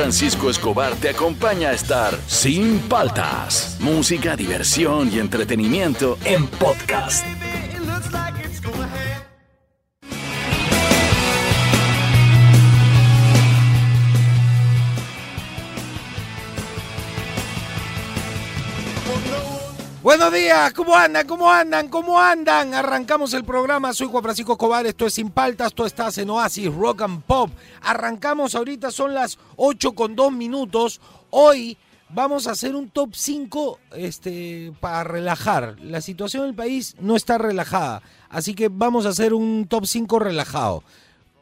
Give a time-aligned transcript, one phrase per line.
[0.00, 3.76] Francisco Escobar te acompaña a estar sin paltas.
[3.80, 7.26] Música, diversión y entretenimiento en podcast.
[20.02, 21.26] Buenos días, ¿cómo andan?
[21.26, 21.88] ¿Cómo andan?
[21.88, 22.72] ¿Cómo andan?
[22.72, 26.74] Arrancamos el programa, soy Juan Francisco Escobar, esto es Sin Paltas, esto estás en Oasis
[26.74, 27.50] Rock and Pop.
[27.82, 31.02] Arrancamos ahorita, son las 8 con 2 minutos.
[31.28, 31.76] Hoy
[32.08, 35.76] vamos a hacer un top 5 este, para relajar.
[35.82, 40.18] La situación del país no está relajada, así que vamos a hacer un top 5
[40.18, 40.82] relajado.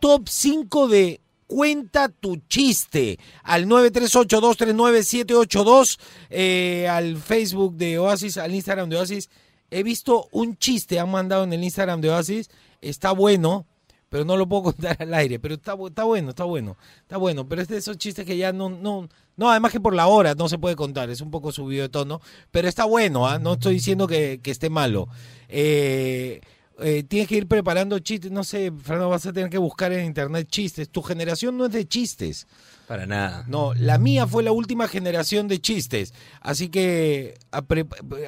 [0.01, 5.99] Top 5 de Cuenta tu chiste al 938-239-782,
[6.29, 9.31] eh, al Facebook de Oasis, al Instagram de Oasis.
[9.71, 12.51] He visto un chiste, han mandado en el Instagram de Oasis,
[12.83, 13.65] está bueno,
[14.11, 17.49] pero no lo puedo contar al aire, pero está, está bueno, está bueno, está bueno,
[17.49, 20.35] pero es de esos chistes que ya no, no, no, además que por la hora
[20.35, 23.39] no se puede contar, es un poco subido de tono, pero está bueno, ¿ah?
[23.39, 25.09] no estoy diciendo que, que esté malo.
[25.49, 26.43] Eh,
[26.79, 28.31] eh, tienes que ir preparando chistes.
[28.31, 30.89] No sé, Fernando, vas a tener que buscar en internet chistes.
[30.89, 32.47] Tu generación no es de chistes.
[32.87, 33.45] Para nada.
[33.49, 36.15] No, la mía fue la última generación de chistes.
[36.41, 37.39] Así que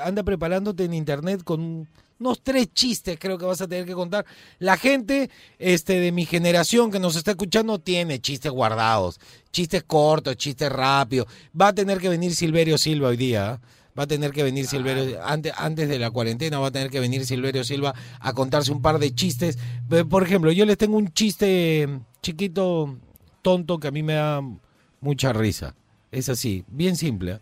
[0.02, 1.88] anda preparándote en internet con
[2.20, 4.26] unos tres chistes creo que vas a tener que contar.
[4.58, 9.18] La gente este, de mi generación que nos está escuchando tiene chistes guardados.
[9.50, 11.26] Chistes cortos, chistes rápidos.
[11.58, 13.58] Va a tener que venir Silverio Silva hoy día.
[13.62, 13.66] ¿eh?
[13.98, 17.00] Va a tener que venir Silverio, antes, antes de la cuarentena va a tener que
[17.00, 19.58] venir Silverio Silva a contarse un par de chistes.
[20.08, 21.88] Por ejemplo, yo les tengo un chiste
[22.22, 22.96] chiquito,
[23.42, 24.42] tonto, que a mí me da
[25.00, 25.74] mucha risa.
[26.10, 27.32] Es así, bien simple.
[27.32, 27.40] ¿eh?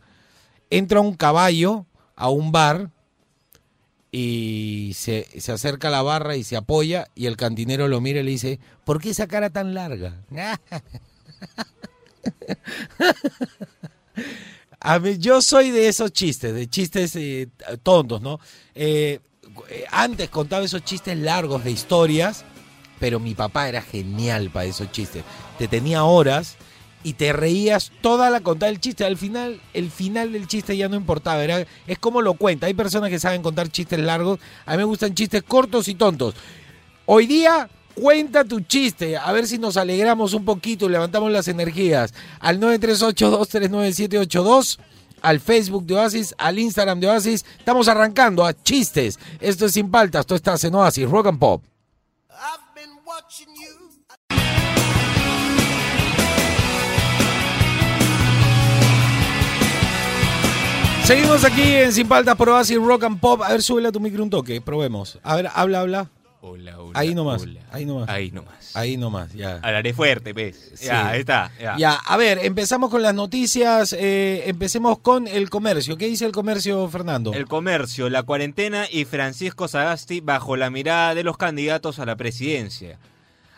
[0.71, 2.91] Entra un caballo a un bar
[4.11, 8.21] y se, se, acerca a la barra y se apoya y el cantinero lo mira
[8.21, 10.23] y le dice, ¿por qué esa cara tan larga?
[15.19, 17.49] Yo soy de esos chistes, de chistes eh,
[17.83, 18.39] tontos, ¿no?
[18.75, 19.21] Eh,
[19.91, 22.45] antes contaba esos chistes largos de historias,
[23.01, 25.25] pero mi papá era genial para esos chistes.
[25.59, 26.57] Te tenía horas
[27.03, 29.05] y te reías toda la contada del chiste.
[29.05, 31.43] Al final, el final del chiste ya no importaba.
[31.43, 32.67] Era, es como lo cuenta.
[32.67, 34.39] Hay personas que saben contar chistes largos.
[34.65, 36.35] A mí me gustan chistes cortos y tontos.
[37.07, 37.69] Hoy día
[38.01, 42.15] Cuenta tu chiste, a ver si nos alegramos un poquito y levantamos las energías.
[42.39, 44.79] Al 938-239-782,
[45.21, 47.45] al Facebook de Oasis, al Instagram de Oasis.
[47.59, 49.19] Estamos arrancando a chistes.
[49.41, 51.65] Esto es Sin Paltas, tú estás en Oasis, Rock and Pop.
[61.05, 63.43] Seguimos aquí en Sin Paltas por Oasis Rock and Pop.
[63.43, 65.19] A ver, súbele a tu micro un toque, probemos.
[65.25, 66.09] A ver, habla, habla.
[66.41, 66.99] Hola, hola.
[66.99, 67.45] Ahí nomás.
[67.73, 68.09] Ahí nomás.
[68.09, 68.77] Ahí nomás.
[68.77, 69.57] Ahí nomás, ya.
[69.57, 70.81] Hablaré fuerte, ¿ves?
[70.81, 71.51] Ya, ahí está.
[71.77, 71.95] Ya.
[71.95, 73.93] a ver, empezamos con las noticias.
[73.93, 75.97] Eh, empecemos con el comercio.
[75.97, 77.33] ¿Qué dice el comercio, Fernando?
[77.33, 82.15] El comercio, la cuarentena y Francisco Sagasti bajo la mirada de los candidatos a la
[82.15, 82.99] presidencia.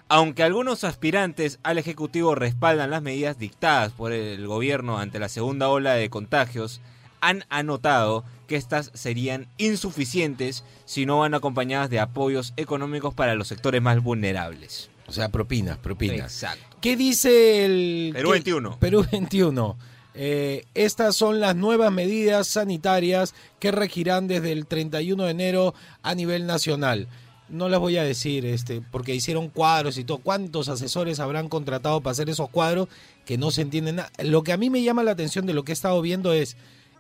[0.09, 5.69] Aunque algunos aspirantes al Ejecutivo respaldan las medidas dictadas por el gobierno ante la segunda
[5.69, 6.81] ola de contagios,
[7.21, 13.47] han anotado que estas serían insuficientes si no van acompañadas de apoyos económicos para los
[13.47, 14.91] sectores más vulnerables.
[15.07, 16.33] O sea, propinas, propinas.
[16.33, 16.77] Exacto.
[16.81, 18.11] ¿Qué dice el...
[18.13, 18.79] Perú 21.
[18.81, 19.77] Perú 21.
[20.15, 26.17] Eh, estas son las nuevas medidas sanitarias que regirán desde el 31 de enero a
[26.17, 27.07] nivel nacional.
[27.51, 30.19] No las voy a decir, este, porque hicieron cuadros y todo.
[30.19, 32.89] ¿Cuántos asesores habrán contratado para hacer esos cuadros
[33.25, 34.11] que no se entienden nada?
[34.25, 36.57] Lo que a mí me llama la atención de lo que he estado viendo es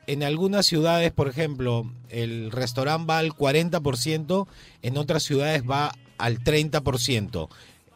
[0.06, 4.46] en algunas ciudades, por ejemplo, el restaurante va al 40%,
[4.82, 7.48] en otras ciudades va al 30%.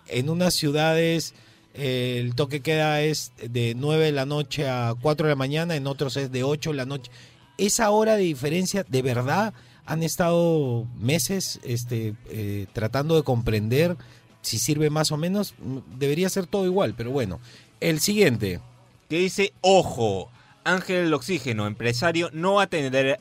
[0.08, 1.34] En unas ciudades
[1.74, 5.74] eh, el toque queda es de 9 de la noche a 4 de la mañana,
[5.74, 7.10] en otros es de 8 de la noche.
[7.58, 9.54] Esa hora de diferencia, de verdad,
[9.84, 13.96] han estado meses este, eh, tratando de comprender
[14.40, 15.54] si sirve más o menos.
[15.98, 17.40] Debería ser todo igual, pero bueno.
[17.80, 18.60] El siguiente.
[19.08, 20.30] Que dice, ojo,
[20.64, 22.58] Ángel el Oxígeno, empresario, no,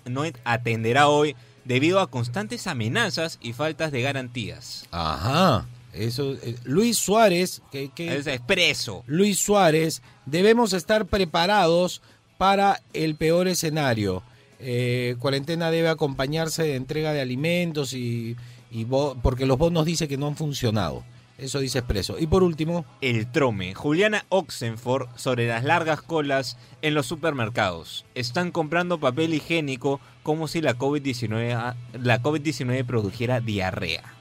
[0.05, 1.35] no atenderá hoy
[1.65, 4.85] debido a constantes amenazas y faltas de garantías.
[4.91, 5.67] Ajá.
[5.93, 9.03] Eso, eh, Luis Suárez, que, es expreso.
[9.05, 12.01] Luis Suárez, debemos estar preparados
[12.37, 14.23] para el peor escenario.
[14.59, 18.35] Eh, cuarentena debe acompañarse de entrega de alimentos y,
[18.71, 21.03] y porque los bonos dice que no han funcionado.
[21.37, 22.19] Eso dice Expreso.
[22.19, 22.85] Y por último...
[23.01, 23.73] El trome.
[23.73, 28.05] Juliana Oxenford sobre las largas colas en los supermercados.
[28.13, 34.13] Están comprando papel higiénico como si la COVID-19 la COVID produjera diarrea.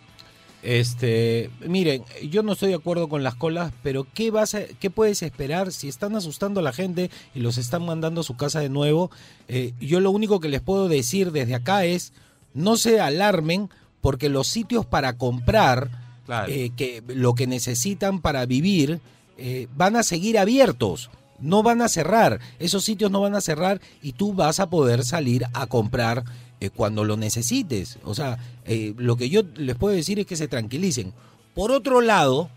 [0.63, 4.91] Este, miren, yo no estoy de acuerdo con las colas, pero ¿qué vas a, qué
[4.91, 8.61] puedes esperar si están asustando a la gente y los están mandando a su casa
[8.61, 9.11] de nuevo?
[9.49, 12.13] Eh, yo lo único que les puedo decir desde acá es
[12.55, 13.71] no se alarmen
[14.01, 16.02] porque los sitios para comprar
[16.49, 19.01] Eh, que lo que necesitan para vivir
[19.37, 21.11] eh, van a seguir abiertos.
[21.41, 25.05] No van a cerrar, esos sitios no van a cerrar y tú vas a poder
[25.05, 26.23] salir a comprar
[26.61, 27.99] eh, cuando lo necesites.
[28.05, 28.39] O sea,
[28.97, 31.13] lo que yo les puedo decir es que se tranquilicen.
[31.55, 32.49] Por otro lado,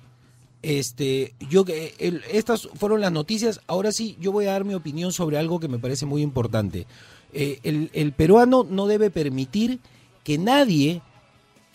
[0.61, 1.65] este, yo
[1.99, 3.61] el- estas fueron las noticias.
[3.65, 6.85] Ahora sí, yo voy a dar mi opinión sobre algo que me parece muy importante.
[7.33, 9.79] El peruano no debe permitir
[10.23, 11.01] que nadie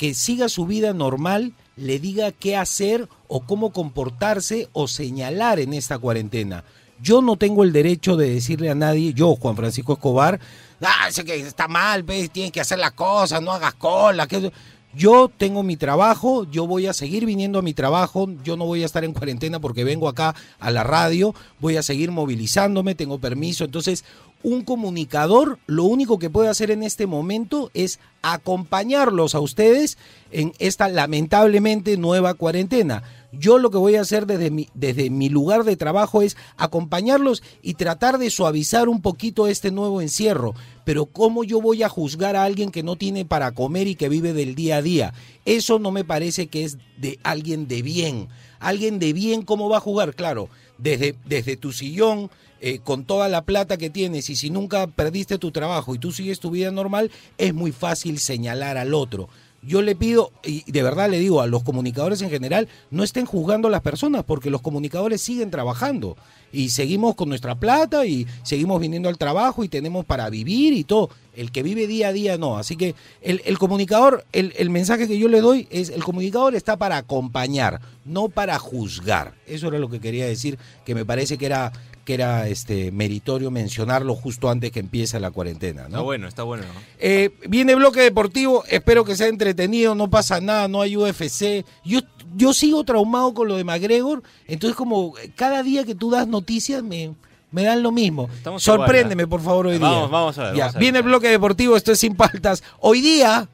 [0.01, 5.75] que siga su vida normal le diga qué hacer o cómo comportarse o señalar en
[5.75, 6.65] esta cuarentena.
[7.03, 10.41] Yo no tengo el derecho de decirle a nadie, yo, Juan Francisco Escobar,
[10.81, 14.27] ah, que está mal, ves, tienes que hacer las cosas, no hagas cola.
[14.27, 14.51] Que...
[14.95, 18.83] Yo tengo mi trabajo, yo voy a seguir viniendo a mi trabajo, yo no voy
[18.83, 23.19] a estar en cuarentena porque vengo acá a la radio, voy a seguir movilizándome, tengo
[23.19, 23.65] permiso.
[23.65, 24.05] Entonces,
[24.43, 29.99] un comunicador lo único que puede hacer en este momento es acompañarlos a ustedes
[30.31, 33.03] en esta lamentablemente nueva cuarentena.
[33.33, 37.43] Yo lo que voy a hacer desde mi, desde mi lugar de trabajo es acompañarlos
[37.63, 40.55] y tratar de suavizar un poquito este nuevo encierro.
[40.85, 44.09] Pero ¿cómo yo voy a juzgar a alguien que no tiene para comer y que
[44.09, 45.15] vive del día a día?
[45.45, 48.29] Eso no me parece que es de alguien de bien.
[48.59, 50.15] Alguien de bien, ¿cómo va a jugar?
[50.15, 50.49] Claro,
[50.79, 52.31] desde, desde tu sillón,
[52.61, 56.13] eh, con toda la plata que tienes y si nunca perdiste tu trabajo y tú
[56.13, 59.29] sigues tu vida normal, es muy fácil señalar al otro.
[59.63, 63.27] Yo le pido, y de verdad le digo a los comunicadores en general, no estén
[63.27, 66.17] juzgando a las personas porque los comunicadores siguen trabajando
[66.51, 70.85] y seguimos con nuestra plata y seguimos viniendo al trabajo y tenemos para vivir y
[70.85, 71.11] todo.
[71.35, 72.57] El que vive día a día no.
[72.57, 76.97] Así que el, comunicador, el mensaje que yo le doy es, el comunicador está para
[76.97, 79.35] acompañar, no para juzgar.
[79.47, 81.73] Eso era lo que quería decir, que me parece que era
[82.11, 86.03] que era este meritorio mencionarlo justo antes que empiece la cuarentena, Está ¿no?
[86.03, 86.65] bueno, está bueno.
[86.65, 86.81] ¿no?
[86.99, 91.65] Eh, viene bloque deportivo, espero que sea entretenido, no pasa nada, no hay UFC.
[91.85, 92.01] Yo,
[92.35, 96.83] yo sigo traumado con lo de McGregor, entonces como cada día que tú das noticias
[96.83, 97.15] me,
[97.53, 98.29] me dan lo mismo.
[98.35, 100.09] Estamos Sorpréndeme, igual, por favor, hoy Vamos, día.
[100.09, 100.81] vamos a ver, Ya, vamos a ver.
[100.81, 102.65] viene el bloque deportivo, esto es sin paltas.
[102.81, 103.49] Hoy día,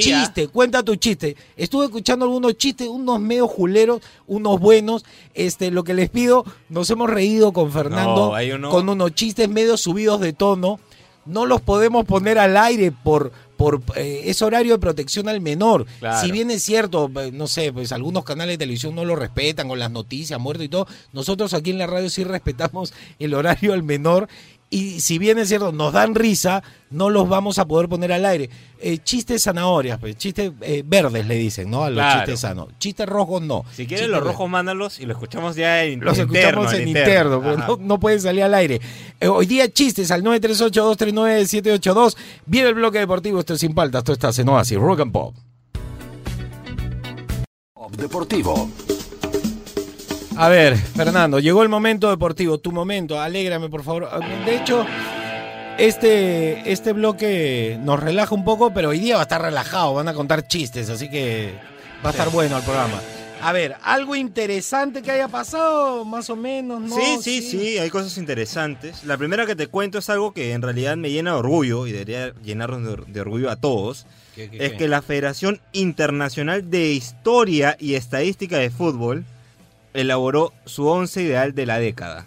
[0.00, 1.36] chiste, cuenta tu chiste.
[1.56, 5.04] Estuve escuchando algunos chistes, unos medio juleros, unos buenos.
[5.34, 9.14] Este, lo que les pido, nos hemos reído con Fernando No, hay uno- con unos
[9.14, 10.80] chistes medio subidos de tono.
[11.24, 15.86] No los podemos poner al aire por por eh, es horario de protección al menor.
[15.98, 16.20] Claro.
[16.20, 19.66] Si bien es cierto, eh, no sé, pues algunos canales de televisión no lo respetan
[19.66, 23.72] con las noticias, muerto y todo, nosotros aquí en la radio sí respetamos el horario
[23.72, 24.28] al menor
[24.68, 28.26] y si bien es cierto, nos dan risa, no los vamos a poder poner al
[28.26, 28.50] aire.
[28.80, 31.84] Eh, chistes zanahorias, pues, chistes eh, verdes le dicen, ¿no?
[31.84, 32.20] A los Claro.
[32.20, 32.68] chistes sanos.
[32.78, 33.64] Chistes rojos no.
[33.70, 34.32] Si quieren Chistes los verdes.
[34.34, 37.66] rojos, mándalos y lo escuchamos ya en Los interno, escuchamos en interno, pero Ajá.
[37.68, 38.80] no, no pueden salir al aire.
[39.20, 42.16] Eh, hoy día chistes al 938-239-782.
[42.46, 45.34] Viene el bloque deportivo, esto es sin paltas, esto está en Oasis, Rock and Pop.
[47.96, 48.68] Deportivo.
[50.36, 54.08] A ver, Fernando, llegó el momento deportivo, tu momento, alégrame por favor.
[54.44, 54.84] De hecho,
[55.78, 60.08] este, este bloque nos relaja un poco, pero hoy día va a estar relajado, van
[60.08, 61.54] a contar chistes, así que
[62.04, 63.00] va a estar bueno el programa.
[63.40, 66.96] A ver, algo interesante que haya pasado, más o menos, ¿no?
[66.96, 69.04] Sí, sí, sí, hay cosas interesantes.
[69.04, 71.92] La primera que te cuento es algo que en realidad me llena de orgullo y
[71.92, 74.06] debería llenarnos de, de orgullo a todos.
[74.34, 74.78] ¿Qué, qué, Es qué?
[74.78, 79.24] que la Federación Internacional de Historia y Estadística de Fútbol
[80.00, 82.26] elaboró su once ideal de la década.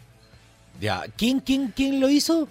[0.79, 2.47] Ya, ¿quién, quién, quién lo hizo?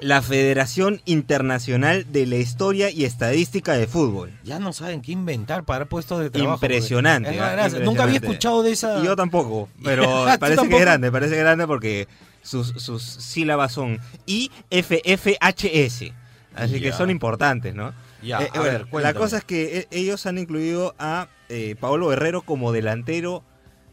[0.00, 4.32] La Federación Internacional de la Historia y Estadística de Fútbol.
[4.42, 6.54] Ya no saben qué inventar para puestos de trabajo.
[6.54, 7.68] Impresionante, Es ¿ah?
[7.82, 9.00] Nunca había escuchado de esa.
[9.00, 12.08] Y yo tampoco, pero ¿Tú parece que es grande, parece grande porque
[12.42, 16.12] sus, sus sílabas son IFFHS.
[16.54, 17.92] Así que son importantes, ¿no?
[18.22, 19.14] Ya, Eh, a ver, la cuéntame.
[19.18, 23.42] cosa es que eh, ellos han incluido a eh, Pablo Guerrero como delantero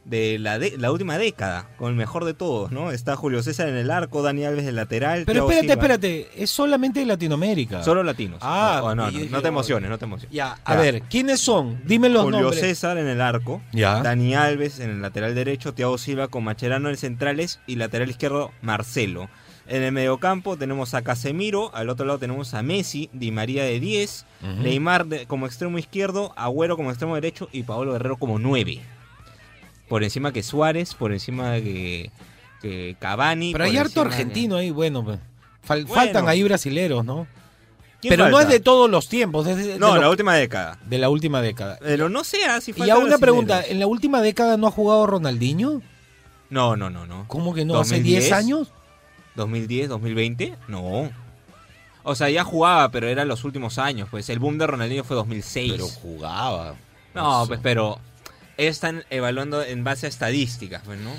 [0.05, 2.91] de la, de- la última década, con el mejor de todos, ¿no?
[2.91, 5.23] Está Julio César en el arco, Dani Alves de lateral.
[5.25, 5.83] Pero Thiago espérate, Silva.
[5.95, 7.83] espérate, es solamente de Latinoamérica.
[7.83, 8.39] Solo latinos.
[8.41, 10.33] Ah, no, no, y no, no te emociones, no te emociones.
[10.35, 10.81] Ya, a Ya.
[10.81, 11.81] ver, ¿quiénes son?
[11.85, 12.61] Dime los Julio nombres.
[12.61, 14.01] César en el arco, Ya.
[14.01, 18.51] Dani Alves en el lateral derecho, Thiago Silva con Macherano en centrales y lateral izquierdo
[18.61, 19.29] Marcelo.
[19.67, 23.79] En el mediocampo tenemos a Casemiro, al otro lado tenemos a Messi, Di María de
[23.79, 24.63] 10, Ujú.
[24.63, 28.81] Neymar de- como extremo izquierdo, Agüero como extremo derecho y Pablo Guerrero como 9.
[29.91, 32.11] Por encima que Suárez, por encima que,
[32.61, 33.51] que Cavani.
[33.51, 35.19] Pero hay harto de- argentino ahí, bueno, pues,
[35.67, 35.93] fal- Bueno.
[35.93, 37.27] faltan ahí brasileros, ¿no?
[37.99, 40.33] ¿Quién Pero no es de todos los tiempos, es de, de No, lo- la última
[40.35, 40.79] década.
[40.85, 41.77] de la última década.
[41.81, 43.61] Pero no sé ah, si Y falta a una pregunta.
[43.67, 45.81] ¿en la última década no ha jugado Ronaldinho?
[46.49, 47.25] No, no, no, no.
[47.27, 47.77] ¿Cómo que no?
[47.77, 48.19] ¿Hace 2010?
[48.23, 48.71] 10 años?
[49.35, 50.55] ¿2010, 2020?
[50.69, 51.11] No.
[52.03, 54.07] O sea, ya jugaba, pero eran los últimos años.
[54.09, 55.73] Pues el boom de Ronaldinho fue 2006.
[55.73, 56.75] Pero jugaba.
[57.13, 57.99] no, pues pero
[58.57, 61.11] están evaluando en base a estadísticas, pues, ¿no?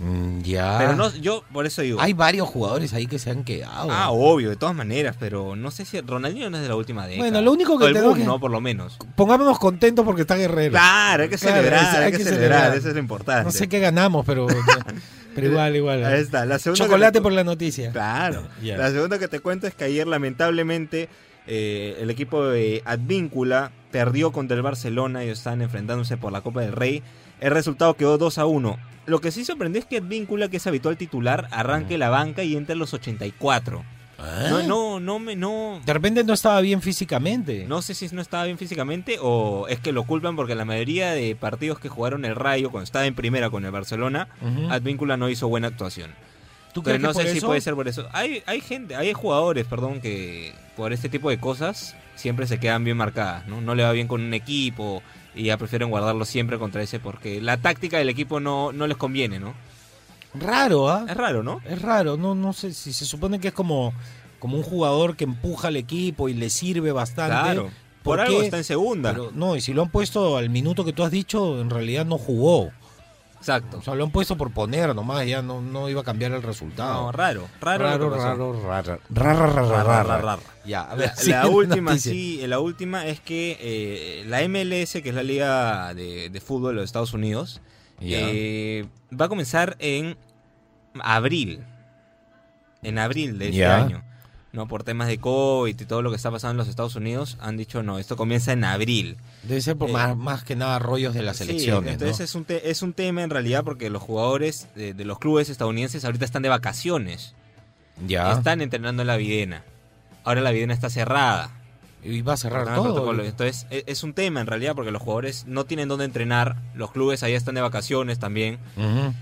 [0.00, 0.76] Mm, ya.
[0.78, 2.00] Pero no, yo por eso digo.
[2.00, 3.88] Hay varios jugadores ahí que se han quedado.
[3.92, 7.06] Ah, obvio, de todas maneras, pero no sé si Ronaldinho no es de la última
[7.06, 7.22] década.
[7.22, 8.98] Bueno, lo único que tenemos que- no, por lo menos.
[9.14, 10.72] Pongámonos contentos porque está Guerrero.
[10.72, 12.48] Claro, hay que Claro, celebrar, hay hay que que celebrar.
[12.58, 13.44] celebrar, eso es lo importante.
[13.44, 14.46] No sé qué ganamos, pero,
[15.34, 16.04] pero igual, igual.
[16.04, 17.92] Ahí está, la segunda Chocolate te- por la noticia.
[17.92, 18.48] Claro.
[18.64, 18.76] Ya.
[18.76, 21.08] La segunda que te cuento es que ayer lamentablemente
[21.46, 25.22] eh, el equipo de Advíncula perdió contra el Barcelona.
[25.22, 27.02] Ellos estaban enfrentándose por la Copa del Rey.
[27.40, 28.78] El resultado quedó 2 a 1.
[29.06, 32.56] Lo que sí sorprendió es que Advíncula, que es habitual titular, arranque la banca y
[32.56, 33.84] entre los 84.
[34.18, 34.46] ¿Ah?
[34.48, 37.66] No, no, no me, no, De repente no estaba bien físicamente.
[37.68, 41.12] no sé si no estaba bien físicamente o es que lo culpan porque la mayoría
[41.12, 44.28] de partidos que jugaron el Rayo cuando estaba en primera con el Barcelona.
[44.70, 46.12] Advíncula no hizo buena actuación.
[46.74, 47.46] ¿Tú Pero no que sé si eso?
[47.46, 48.08] puede ser por eso.
[48.12, 52.84] Hay, hay gente, hay jugadores, perdón, que por este tipo de cosas siempre se quedan
[52.84, 53.60] bien marcadas, ¿no?
[53.62, 55.00] No le va bien con un equipo
[55.36, 58.96] y ya prefieren guardarlo siempre contra ese porque la táctica del equipo no, no les
[58.96, 59.54] conviene, ¿no?
[60.34, 61.06] Raro, ¿ah?
[61.08, 61.60] Es raro, ¿no?
[61.64, 63.92] Es raro, no, no sé si se supone que es como,
[64.40, 67.30] como un jugador que empuja al equipo y le sirve bastante.
[67.40, 67.70] Claro.
[68.02, 68.44] Por, ¿Por algo qué?
[68.46, 69.12] está en segunda.
[69.12, 72.04] Pero no, y si lo han puesto al minuto que tú has dicho, en realidad
[72.04, 72.72] no jugó.
[73.44, 73.76] Exacto.
[73.76, 76.42] O sea, lo han puesto por poner nomás, ya no, no iba a cambiar el
[76.42, 76.94] resultado.
[77.02, 77.84] No, raro, raro.
[77.84, 80.42] raro, raro, raro, raro, raro, raro.
[80.64, 82.10] Ya, a ver, La, última, noticia.
[82.12, 86.70] sí, la última es que eh, la MLS, que es la liga de, de fútbol
[86.74, 87.60] de los Estados Unidos,
[88.00, 90.16] eh, va a comenzar en
[91.02, 91.62] abril.
[92.82, 93.76] En abril de este Ya.
[93.76, 94.02] año.
[94.54, 97.36] No, por temas de COVID y todo lo que está pasando en los Estados Unidos,
[97.40, 99.16] han dicho no, esto comienza en abril.
[99.42, 102.24] Debe ser por eh, más, más que nada rollos de las Sí, elecciones, entonces ¿no?
[102.24, 105.50] es, un te- es un tema en realidad porque los jugadores de, de los clubes
[105.50, 107.34] estadounidenses ahorita están de vacaciones.
[108.06, 108.32] Ya.
[108.32, 109.64] Están entrenando en la Videna.
[110.24, 111.50] Ahora la Videna está cerrada.
[112.04, 113.12] Y va a cerrar el todo.
[113.22, 116.92] Entonces, e- es un tema en realidad porque los jugadores no tienen dónde entrenar, los
[116.92, 118.58] clubes ahí están de vacaciones también,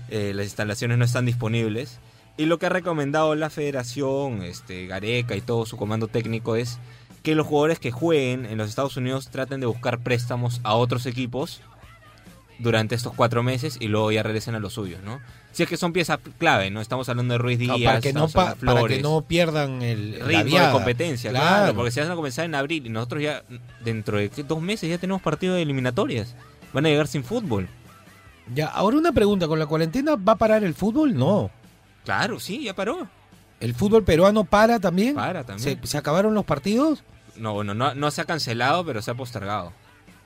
[0.09, 1.99] eh, las instalaciones no están disponibles.
[2.37, 6.79] Y lo que ha recomendado la federación, este, Gareca y todo su comando técnico es
[7.21, 11.05] que los jugadores que jueguen en los Estados Unidos traten de buscar préstamos a otros
[11.05, 11.61] equipos
[12.59, 15.19] durante estos cuatro meses y luego ya regresen a los suyos, ¿no?
[15.51, 16.81] Si es que son piezas clave, ¿no?
[16.81, 19.21] Estamos hablando de Ruiz Díaz, No, para, que no pa- de para que Flores no
[19.21, 21.45] pierdan el la ritmo de competencia, claro.
[21.47, 21.75] Claro.
[21.75, 23.43] porque se van a comenzar en abril y nosotros ya
[23.83, 26.35] dentro de dos meses ya tenemos partido de eliminatorias.
[26.73, 27.67] Van a llegar sin fútbol.
[28.55, 31.15] Ya, ahora una pregunta, ¿con la cuarentena va a parar el fútbol?
[31.15, 31.51] No.
[32.03, 33.07] Claro, sí, ya paró.
[33.59, 35.15] ¿El fútbol peruano para también?
[35.15, 35.79] Para también.
[35.81, 37.03] ¿Se, se acabaron los partidos?
[37.37, 39.71] No, no, no se ha cancelado, pero se ha postergado.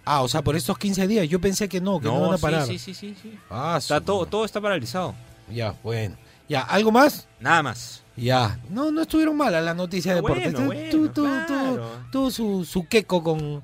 [0.03, 1.27] Ah, o sea, por estos 15 días.
[1.29, 2.65] Yo pensé que no, que no, van a parar.
[2.65, 3.37] sí, sí, sí, sí.
[3.49, 5.13] Ah, Está todo, todo está paralizado.
[5.53, 6.15] Ya, bueno.
[6.49, 7.27] Ya, ¿algo más?
[7.39, 8.03] Nada más.
[8.15, 8.57] Ya.
[8.69, 10.53] No, no estuvieron malas las noticias de Ah, deportes.
[10.53, 11.89] bueno, tú, bueno, tú, tú, claro.
[12.11, 13.61] tú su, su queco con,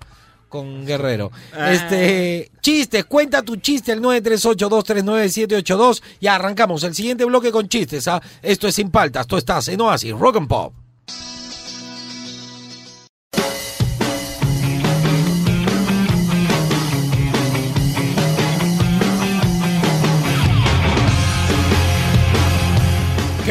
[0.54, 1.32] con Guerrero.
[1.52, 1.74] Ah.
[1.74, 6.04] Este, chistes, cuenta tu chiste al 938-239-782.
[6.22, 8.08] Ya arrancamos el siguiente bloque con chistes.
[8.08, 8.22] ¿ah?
[8.44, 10.76] Esto es Sin Paltas, tú estás en Oasis, Rock and Pop.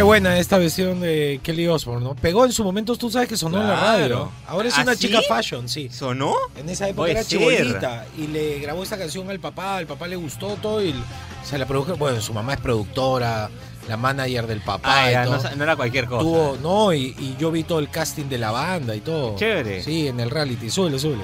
[0.02, 2.16] Qué buena esta versión de Kelly Osbourne, ¿no?
[2.16, 3.92] Pegó en su momento, tú sabes que sonó en la Claro.
[3.92, 4.32] radio.
[4.48, 5.06] Ahora es ¿Ah, una sí?
[5.06, 5.88] chica fashion, sí.
[5.92, 6.34] ¿Sonó?
[6.56, 7.38] En esa época Puede era ser.
[7.38, 10.92] chibolita y le grabó esta canción al papá, al papá le gustó todo y
[11.44, 11.94] se la produjo.
[11.96, 13.48] Bueno, su mamá es productora,
[13.88, 15.38] la manager del papá Ah, y todo.
[15.54, 16.22] no, era cualquier cosa.
[16.24, 19.36] Tuvo, no, y, y yo vi todo el casting de la banda y todo.
[19.36, 19.84] Chévere.
[19.84, 20.68] Sí, en el reality.
[20.68, 21.22] Súbele, súbele.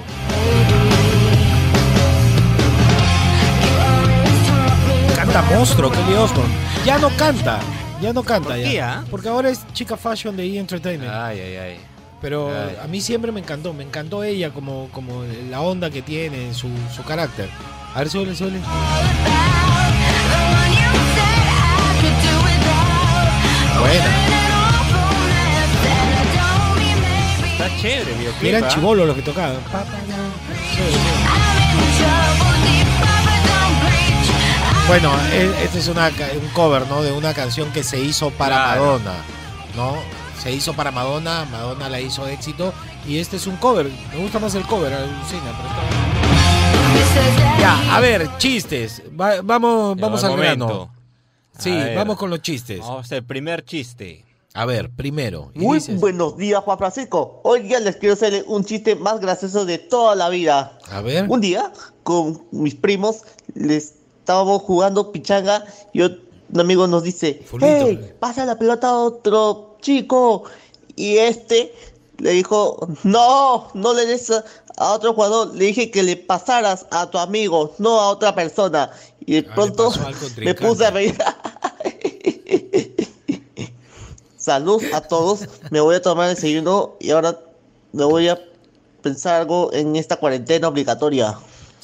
[5.15, 6.53] Canta monstruo, Kelly Osbourne.
[6.85, 7.59] Ya no canta,
[8.01, 8.69] ya no canta ¿Por ya.
[8.69, 9.03] qué, ah?
[9.09, 10.59] Porque ahora es chica fashion de E!
[10.59, 11.11] Entertainment.
[11.13, 11.77] Ay, ay, ay.
[12.21, 12.75] Pero Ay.
[12.83, 16.67] a mí siempre me encantó, me encantó ella como, como la onda que tiene, su,
[16.93, 17.49] su carácter.
[17.95, 18.59] A ver, suele, suele.
[23.79, 24.05] Buena.
[27.51, 28.49] Está chévere, videoclip.
[28.49, 28.67] Eran ¿ah?
[28.67, 29.57] chivolos los que tocaban.
[29.71, 29.91] Pa, pa, pa.
[30.75, 30.83] Sí,
[32.43, 32.48] sí.
[34.89, 37.03] Bueno, e- este es una, ca- un cover, ¿no?
[37.03, 38.81] De una canción que se hizo para Claro.
[38.99, 39.23] Madonna,
[39.75, 39.95] ¿no?
[40.41, 42.73] Se hizo para Madonna, Madonna la hizo de éxito
[43.07, 43.85] y este es un cover.
[44.11, 45.69] Me gusta más el cover, alucina, pero
[47.03, 49.03] está- Ya, a ver, chistes.
[49.19, 50.67] Va- vamos vamos va, al grano.
[50.67, 50.91] momento.
[51.59, 51.95] Sí, A ver.
[51.97, 52.79] vamos con los chistes.
[52.79, 54.25] Vamos a hacer el primer chiste.
[54.55, 55.51] A ver, primero.
[55.53, 57.41] Muy dices- buenos días, Juan Francisco.
[57.43, 60.79] Hoy día les quiero hacer un chiste más gracioso de toda la vida.
[60.91, 61.25] A ver.
[61.29, 63.21] Un día, con mis primos,
[63.53, 63.93] les
[64.29, 66.19] estábamos jugando pichanga y un
[66.59, 67.67] amigo nos dice, Fulito.
[67.67, 70.43] hey, pasa la pelota a otro chico.
[70.95, 71.73] Y este
[72.19, 74.43] le dijo, no, no le des a,
[74.93, 75.55] otro jugador.
[75.55, 78.91] Le dije que le pasaras a tu amigo, no a otra persona.
[79.25, 79.91] Y de Ah, pronto
[80.37, 81.17] me puse a reír.
[84.37, 85.45] Salud a todos.
[85.71, 87.35] Me voy a tomar el desayuno y ahora
[87.93, 88.39] me voy a
[89.01, 91.35] pensar algo en esta cuarentena obligatoria.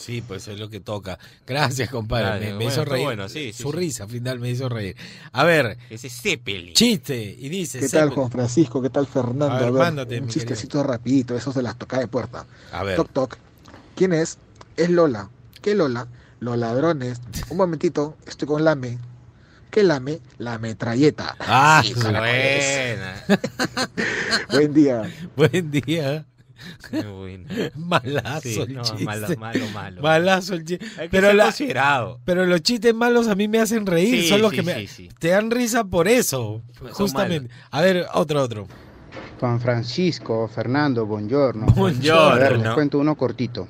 [0.06, 1.18] Sí, pues es lo que toca.
[1.48, 2.26] Gracias, compadre.
[2.26, 3.04] Dale, me, me bueno, hizo reír.
[3.06, 3.78] bueno, sí, sí, Su sí.
[3.78, 4.96] risa final me hizo reír.
[5.32, 6.76] A ver, Ese Zeppelin.
[6.76, 7.36] chiste.
[7.40, 7.80] Y dice.
[7.80, 8.12] ¿Qué tal.
[8.12, 8.84] Juan Francisco?
[8.84, 9.48] ¿Qué tal, Fernando?
[9.52, 12.46] A ver, A ver, mándate, un chistecito rapidito, esos de las tocadas de puerta.
[12.72, 12.98] A ver.
[12.98, 13.38] Toc, toc.
[13.96, 14.38] ¿Quién es?
[14.78, 15.30] Es Lola.
[15.64, 16.08] ¿Qué Lola?
[16.40, 17.20] Los ladrones.
[17.50, 19.00] Un momentito, estoy con Lame.
[19.72, 20.20] ¿Qué Lame?
[20.38, 21.36] La metralleta.
[21.40, 23.24] Ah, Buena.
[24.52, 25.02] Buen día.
[25.36, 26.26] buen día.
[27.76, 29.04] Malazo Sí, el no, chiste.
[29.06, 30.02] malo, malo, malo.
[30.02, 30.86] Malazo el chiste.
[30.98, 32.20] Hay que Pero, ser la- considerado.
[32.26, 34.22] pero los chistes malos a mí me hacen reír.
[34.24, 35.10] Sí, son los sí, que me, sí, sí.
[35.20, 36.62] te dan risa por eso.
[36.92, 37.50] Justamente.
[37.72, 38.68] A ver, otro, otro.
[39.40, 41.66] Juan Francisco, Fernando, buongiorno.
[41.68, 42.22] Buongiorno.
[42.22, 43.68] A ver, les cuento uno cortito.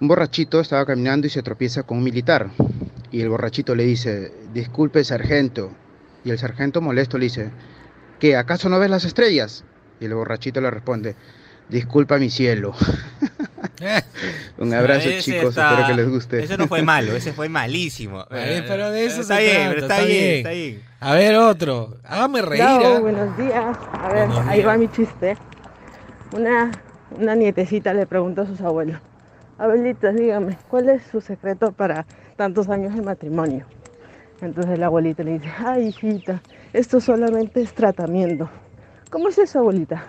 [0.00, 2.50] Un borrachito estaba caminando y se tropieza con un militar.
[3.10, 5.72] Y el borrachito le dice, disculpe sargento.
[6.24, 7.50] Y el sargento molesto le dice,
[8.18, 8.36] ¿qué?
[8.36, 9.64] ¿Acaso no ves las estrellas?
[10.00, 11.16] Y el borrachito le responde,
[11.68, 12.74] disculpa mi cielo.
[14.58, 16.42] Un abrazo Ese chicos, está- espero que les guste.
[16.44, 18.24] Ese no fue malo, ese fue malísimo.
[18.30, 20.36] Eh, pero de eso está se bien, trata, pero está, está bien, bien.
[20.38, 20.82] está bien.
[21.00, 21.96] A ver, otro.
[22.04, 22.64] Hágame reír.
[23.00, 23.76] Buenos días.
[23.92, 24.68] A ver, Buenos ahí días.
[24.68, 25.36] va mi chiste.
[26.32, 26.70] Una,
[27.18, 28.98] una nietecita le preguntó a sus abuelos,
[29.58, 32.06] abuelitas, dígame, ¿cuál es su secreto para
[32.36, 33.66] tantos años de matrimonio?
[34.40, 36.42] Entonces la abuelita le dice, ay hijita,
[36.72, 38.50] esto solamente es tratamiento.
[39.10, 40.04] ¿Cómo es eso, abuelita?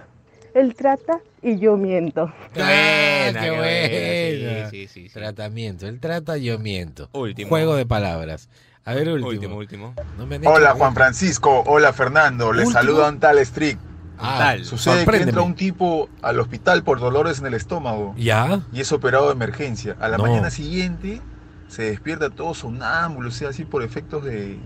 [0.55, 2.23] Él trata y yo miento.
[2.23, 3.59] Ah, Buena, qué qué buena.
[3.59, 4.69] buena.
[4.71, 5.13] Sí, sí, sí, sí.
[5.13, 5.85] Tratamiento.
[5.87, 7.09] Él trata, yo miento.
[7.13, 7.49] Último.
[7.49, 8.49] Juego de palabras.
[8.85, 9.27] A ver, último.
[9.29, 9.93] Último, último.
[10.17, 10.73] No me Hola.
[10.73, 12.79] Juan Francisco, hola Fernando, les Último.
[12.81, 13.77] saluda un tal Strick.
[14.17, 14.63] Ah, Tal.
[14.63, 18.61] Sucede que entra un tipo al hospital por dolores en el estómago ¿Ya?
[18.71, 19.97] y es operado de emergencia.
[19.99, 20.23] A la No.
[20.23, 21.19] mañana siguiente
[21.67, 24.57] se despierta todo sonámbulo, o sea, así por efectos de,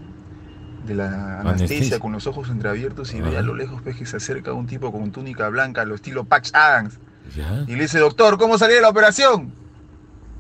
[0.86, 2.00] de la anestesia, Anestesia.
[2.00, 4.92] con los ojos entreabiertos y ve a lo lejos pues, que se acerca un tipo
[4.92, 7.00] con túnica blanca, lo estilo Patch Adams.
[7.36, 7.64] ¿Ya?
[7.68, 9.52] Y le dice, doctor, ¿cómo salí de la operación?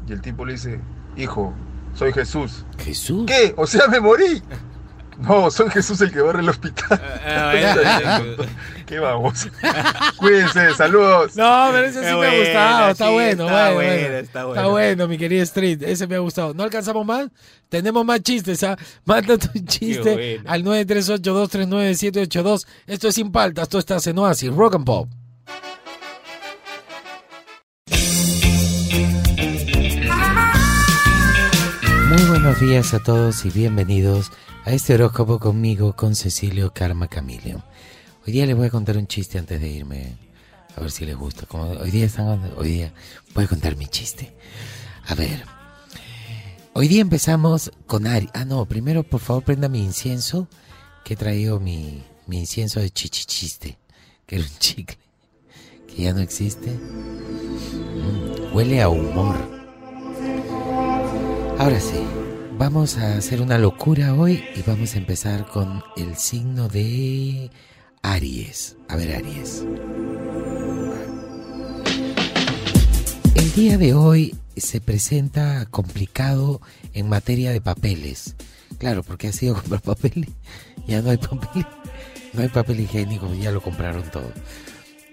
[0.08, 0.80] Y el tipo le dice,
[1.15, 1.54] hijo,
[1.93, 2.65] soy Jesús.
[2.80, 3.25] Jesús.
[3.28, 3.54] ¿Qué?
[3.58, 4.41] O sea, me morí.
[5.19, 6.99] No, soy Jesús el que barre el hospital.
[7.25, 7.75] Ah, bueno,
[8.86, 9.47] Qué vamos.
[10.17, 11.36] Cuídense, saludos.
[11.36, 12.91] No, pero ese sí me ha gustado.
[12.91, 14.17] Está sí, bueno, está bueno, bueno, bueno.
[14.17, 15.08] está Está bueno.
[15.08, 15.84] mi querida Street.
[15.84, 16.53] Ese me ha gustado.
[16.53, 17.27] ¿No alcanzamos más?
[17.67, 18.63] Tenemos más chistes.
[18.63, 18.77] ¿ah?
[19.03, 22.65] Manda tu chiste al 938-239-782.
[22.88, 23.63] Esto es Sin Paltas.
[23.63, 24.53] Esto está en Oasis.
[24.53, 25.10] Rock and Pop.
[32.10, 34.32] Muy buenos días a todos y bienvenidos
[34.69, 37.63] a este horóscopo conmigo, con Cecilio Karma Camilio.
[38.23, 40.15] Hoy día les voy a contar un chiste antes de irme,
[40.75, 41.47] a ver si les gusta.
[41.47, 42.93] Como hoy día están, hoy día
[43.34, 44.32] voy a contar mi chiste.
[45.08, 45.43] A ver,
[46.73, 48.29] hoy día empezamos con Ari.
[48.36, 50.47] Ah, no, primero por favor prenda mi incienso,
[51.03, 53.79] que he traído mi, mi incienso de chichichiste,
[54.27, 54.99] que era un chicle,
[55.88, 56.69] que ya no existe.
[56.69, 59.36] Mm, huele a humor.
[61.58, 62.05] Ahora sí,
[62.60, 67.50] vamos a hacer una locura hoy y vamos a empezar con el signo de
[68.02, 68.76] Aries.
[68.89, 69.63] A ver, Aries.
[73.34, 76.60] El día de hoy se presenta complicado
[76.93, 78.36] en materia de papeles.
[78.78, 80.28] Claro, porque ha sido comprar papel.
[80.86, 81.65] Ya no hay papel.
[82.34, 84.34] No hay papel higiénico, ya lo compraron todo.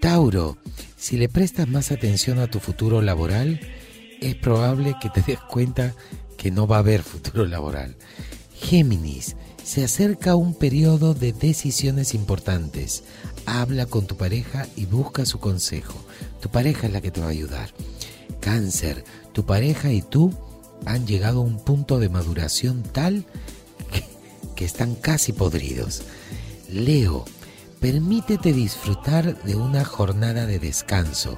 [0.01, 0.59] Tauro,
[0.97, 3.61] si le prestas más atención a tu futuro laboral,
[4.21, 5.95] es probable que te des cuenta
[6.37, 7.97] que no va a haber futuro laboral.
[8.55, 13.03] Géminis, se acerca un periodo de decisiones importantes.
[13.47, 15.99] Habla con tu pareja y busca su consejo.
[16.41, 17.71] Tu pareja es la que te va a ayudar.
[18.41, 20.33] Cáncer, tu pareja y tú
[20.85, 23.25] han llegado a un punto de maduración tal
[23.91, 24.05] que,
[24.55, 26.03] que están casi podridos.
[26.71, 27.25] Leo,
[27.81, 31.35] permítete disfrutar de una jornada de descanso.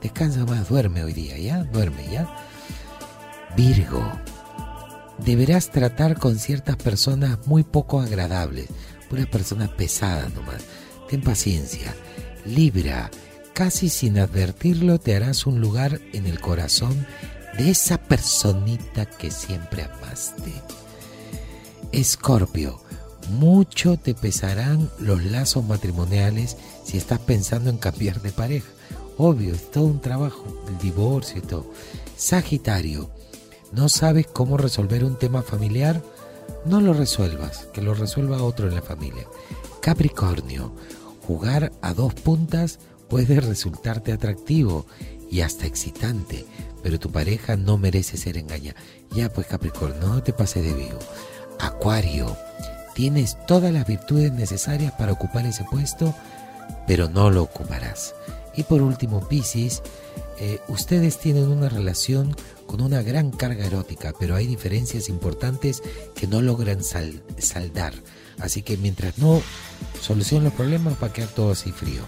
[0.00, 1.64] Descansa más, duerme hoy día, ¿ya?
[1.64, 2.28] Duerme, ¿ya?
[3.56, 4.02] Virgo,
[5.18, 8.68] deberás tratar con ciertas personas muy poco agradables,
[9.08, 10.62] puras personas pesadas nomás.
[11.08, 11.94] Ten paciencia.
[12.44, 13.10] Libra,
[13.52, 17.06] casi sin advertirlo te harás un lugar en el corazón
[17.58, 20.52] de esa personita que siempre amaste.
[21.92, 22.80] Escorpio,
[23.30, 28.68] Mucho te pesarán los lazos matrimoniales si estás pensando en cambiar de pareja.
[29.16, 31.70] Obvio, es todo un trabajo, el divorcio y todo.
[32.16, 33.10] Sagitario,
[33.72, 36.02] ¿no sabes cómo resolver un tema familiar?
[36.64, 39.26] No lo resuelvas, que lo resuelva otro en la familia.
[39.80, 40.72] Capricornio,
[41.26, 44.86] jugar a dos puntas puede resultarte atractivo
[45.30, 46.44] y hasta excitante,
[46.82, 48.78] pero tu pareja no merece ser engañada.
[49.10, 50.98] Ya pues Capricornio, no te pases de vivo.
[51.58, 52.36] Acuario,
[52.94, 56.14] tienes todas las virtudes necesarias para ocupar ese puesto,
[56.86, 58.14] pero no lo ocuparás.
[58.56, 59.82] Y por último, Piscis,
[60.38, 62.36] eh, ustedes tienen una relación
[62.66, 65.82] con una gran carga erótica, pero hay diferencias importantes
[66.14, 67.94] que no logran sal- saldar.
[68.38, 69.40] Así que mientras no
[70.00, 72.02] solucionen los problemas, va a quedar todo así frío.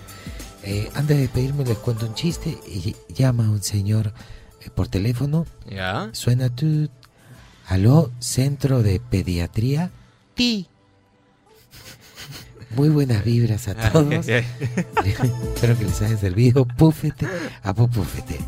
[0.62, 2.59] Eh, antes de despedirme, les cuento un chiste.
[2.66, 4.14] Y llama un señor
[4.62, 5.46] eh, por teléfono.
[5.70, 6.09] ¿Ya?
[6.12, 6.88] Suena tu.
[7.66, 9.90] Aló, centro de pediatría.
[10.35, 10.66] Ti.
[12.77, 14.27] Muy buenas vibras a todos.
[14.29, 16.65] Espero que les haya servido.
[16.65, 17.27] Púfete
[17.63, 18.39] a pupúfete.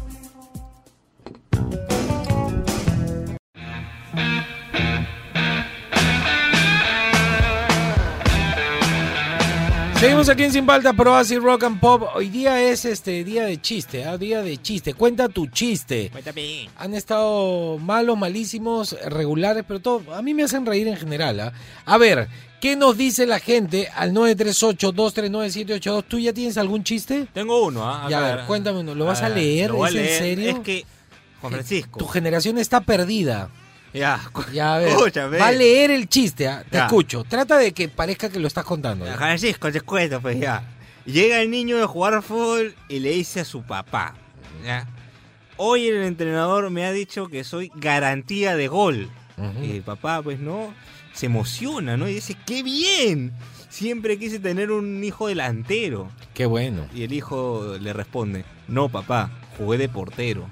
[10.01, 12.03] Seguimos aquí en Sin Falta, Pro Así Rock and Pop.
[12.15, 14.19] Hoy día es este día de chiste, ¿ah?
[14.19, 14.93] día de chiste.
[14.93, 16.11] Cuenta tu chiste.
[16.77, 20.15] Han estado malos, malísimos, regulares, pero todo.
[20.15, 21.41] A mí me hacen reír en general.
[21.41, 21.53] ¿ah?
[21.87, 22.29] A ver,
[22.61, 26.05] ¿qué nos dice la gente al 938-239-782?
[26.07, 27.27] ¿Tú ya tienes algún chiste?
[27.33, 28.07] Tengo uno, ¿ah?
[28.11, 28.95] Ya, a ver, cuéntame uno.
[28.95, 29.71] ¿Lo vas a ver, leer?
[29.71, 30.51] lo voy a ¿Es en serio?
[30.51, 30.85] Es que,
[31.40, 31.99] Juan Francisco.
[31.99, 33.49] Tu generación está perdida.
[33.92, 34.21] Ya,
[34.53, 34.88] Ya, a ver.
[34.88, 35.38] Escúchame.
[35.38, 36.62] Va a leer el chiste, ¿ah?
[36.69, 36.85] Te Ya.
[36.87, 37.25] escucho.
[37.25, 39.07] Trata de que parezca que lo estás contando.
[39.07, 39.16] ¿ya?
[39.16, 40.62] Francisco, te cuento, pues ya.
[41.07, 44.14] Llega el niño de jugar fútbol y le dice a su papá,
[44.64, 44.87] ¿ya?
[45.57, 49.09] Hoy el entrenador me ha dicho que soy garantía de gol.
[49.62, 50.75] Y el papá, pues no,
[51.16, 52.09] se emociona, ¿no?
[52.09, 53.33] Y dice, ¡qué bien!
[53.68, 56.09] Siempre quise tener un hijo delantero.
[56.35, 56.87] Qué bueno.
[56.94, 60.46] Y el hijo le responde, no, papá, jugué de portero.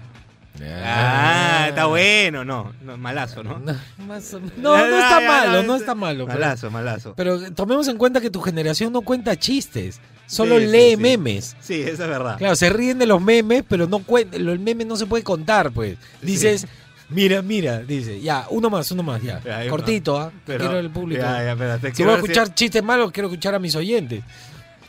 [0.63, 3.59] Ah, está bueno, no, no malazo, ¿no?
[3.59, 3.75] No,
[4.07, 4.53] más menos.
[4.59, 6.27] No, no está malo, no está malo.
[6.27, 7.15] pero- Malazo, malazo.
[7.17, 10.97] Pero tomemos en cuenta que tu generación no cuenta chistes, solo Sí, sí, lee sí.
[10.97, 11.57] memes.
[11.61, 12.39] Sí, eso es verdad.
[12.39, 14.01] Claro, se ríen de los memes, pero no
[14.33, 15.97] el meme no se puede contar, pues.
[16.23, 16.67] Dices,
[17.15, 19.41] mira, mira, dice, ya, uno más, uno más, ya.
[19.71, 20.31] Cortito, ¿ah?
[20.45, 21.23] Quiero el público.
[21.23, 24.23] Ya, ya, si voy a si- escuchar chistes malos, quiero escuchar a mis oyentes.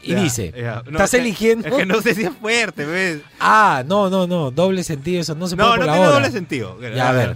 [0.01, 0.83] Y Ya, dice, ya.
[0.85, 1.67] No, ¿estás es eligiendo?
[1.67, 3.21] Es que no sé si es fuerte, ¿ves?
[3.39, 6.07] Ah, no, no, no, doble sentido, eso no se puede No, por no la tiene
[6.07, 6.15] hora.
[6.17, 6.79] doble sentido.
[6.81, 7.35] Ya, a ver.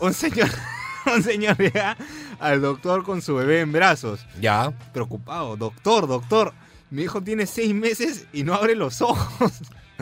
[0.00, 0.48] Un señor,
[1.14, 1.96] un señor llega
[2.40, 4.20] al doctor con su bebé en brazos.
[4.40, 4.72] Ya.
[4.92, 5.56] Preocupado.
[5.56, 6.54] Doctor, doctor,
[6.90, 9.52] mi hijo tiene seis meses y no abre los ojos.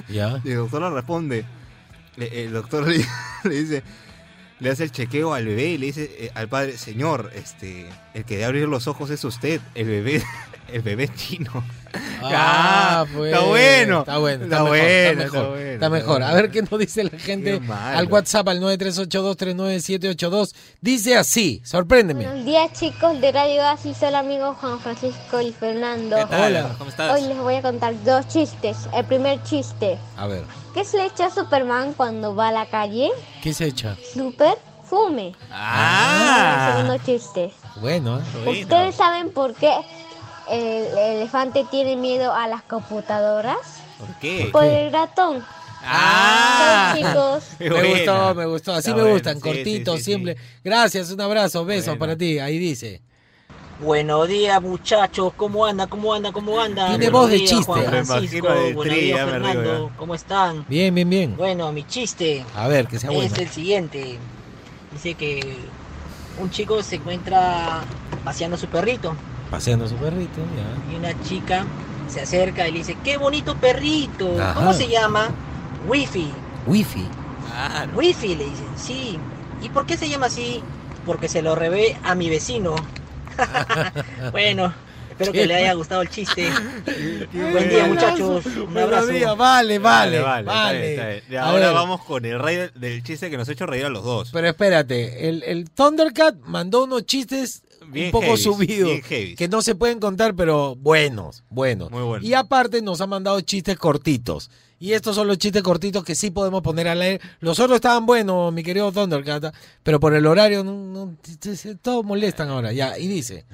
[0.09, 0.41] Ya.
[0.43, 1.45] Y el doctor le responde.
[2.17, 3.05] Le- el doctor le,
[3.45, 3.83] le dice,
[4.59, 8.25] le hace el chequeo al bebé y le dice eh, al padre, señor, este, el
[8.25, 10.23] que debe abrir los ojos es usted, el bebé,
[10.73, 11.51] el bebé chino.
[12.23, 13.33] Ah, Ah, pues.
[13.33, 14.01] está bueno.
[14.01, 15.49] Está bueno, está, bueno, está mejor.
[15.51, 16.23] bueno, está mejor.
[16.23, 20.55] A ver qué nos dice la gente al WhatsApp al 938239782.
[20.81, 22.25] Dice así, sorpréndeme.
[22.27, 26.17] Buenos días chicos de Radio Gas y soy el amigo Juan Francisco y Fernando.
[26.17, 26.57] ¿Qué tal?
[26.57, 26.75] Hola.
[26.79, 27.13] ¿Cómo estás?
[27.15, 28.77] Hoy les voy a contar dos chistes.
[28.95, 29.99] El primer chiste.
[30.17, 33.11] A ver, ¿Qué se le echa a Superman cuando va a la calle?
[33.43, 33.97] ¿qué se echa?
[34.13, 35.29] Super fume.
[35.29, 37.51] El Ah, segundo chiste.
[37.81, 38.23] Bueno, ¿eh?
[38.45, 38.61] bueno.
[38.61, 39.73] ¿Ustedes saben por qué
[40.51, 43.59] el elefante tiene miedo a las computadoras?
[43.99, 44.49] ¿Por qué?
[44.53, 45.45] Por el ratón.
[45.83, 47.45] Ah, chicos.
[47.61, 47.89] me buena.
[47.89, 48.73] gustó, me gustó.
[48.73, 50.13] Así Está me gustan, sí, cortitos, sí, sí, sí.
[50.15, 50.37] simple.
[50.65, 51.99] Gracias, un abrazo, besos Bueno.
[52.01, 52.39] para ti.
[52.39, 53.03] Ahí dice.
[53.81, 55.33] Buenos días, muchachos.
[55.37, 55.87] ¿Cómo anda?
[55.87, 56.33] ¿Cómo anda?
[56.33, 56.89] ¿Cómo anda?
[56.89, 57.63] Tiene voz de chiste.
[57.65, 58.49] Juan Me Francisco.
[58.49, 59.93] Buenos tri, días, Fernando.
[59.99, 60.65] ¿Cómo están?
[60.69, 61.37] Bien, bien, bien.
[61.37, 63.33] Bueno, mi chiste A ver, que sea bueno.
[63.33, 64.19] es el siguiente.
[64.93, 65.59] Dice que
[66.41, 67.83] un chico se encuentra
[68.25, 69.15] paseando a su perrito
[69.51, 70.93] Paseando su perrito, ya.
[70.93, 71.65] y una chica
[72.09, 74.41] se acerca y le dice, ¡qué bonito perrito!
[74.41, 74.55] Ajá.
[74.55, 75.29] ¿Cómo se llama?
[75.89, 76.31] Wifi.
[76.67, 77.07] Wifi.
[77.51, 77.93] Claro.
[77.95, 78.67] Wifi, le dicen.
[78.77, 79.19] Sí.
[79.63, 80.63] ¿Y por qué se llama así?
[81.05, 82.75] Porque se lo robé a mi vecino.
[84.33, 84.73] bueno,
[85.11, 86.51] espero que le haya gustado el chiste.
[87.33, 88.45] Buen día, muchachos.
[88.47, 89.07] Un abrazo.
[89.37, 90.47] vale, vale, Vale, vale.
[90.47, 91.23] vale, está bien, está bien.
[91.31, 93.67] Y A ahora ver, vamos con el rey del- del chiste que nos ha hecho
[93.67, 94.31] reír a los dos.
[94.33, 99.63] Pero espérate, el, el Thundercat mandó unos chistes Bien un poco heavies, subidos, que no
[99.63, 101.91] se pueden contar, pero buenos, buenos.
[101.91, 102.27] Muy buenos.
[102.29, 104.51] Y aparte nos han mandado chistes cortitos.
[104.79, 107.21] Y estos son los chistes cortitos que sí podemos poner a leer.
[107.41, 111.17] Los otros estaban buenos, mi querido Thundercat, pero por el horario no,
[111.81, 112.73] todos molestan ahora.
[112.73, 113.47] Ya, y dice,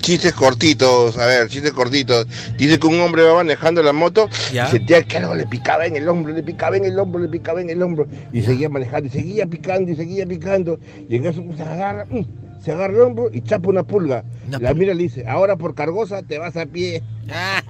[0.00, 2.26] Chistes cortitos, a ver, chistes cortitos.
[2.56, 4.68] Dice que un hombre va manejando la moto Ya.
[4.68, 7.28] y sentía que algo le picaba en el hombro, le picaba en el hombro, le
[7.28, 8.06] picaba en el hombro.
[8.32, 10.78] Y seguía manejando, y seguía picando, y seguía picando.
[11.08, 12.24] Y en eso pues, se agarra, mm,
[12.60, 14.24] se agarra el hombro y chapa una pulga.
[14.48, 17.02] La mira y le dice, ahora por cargosa te vas a pie.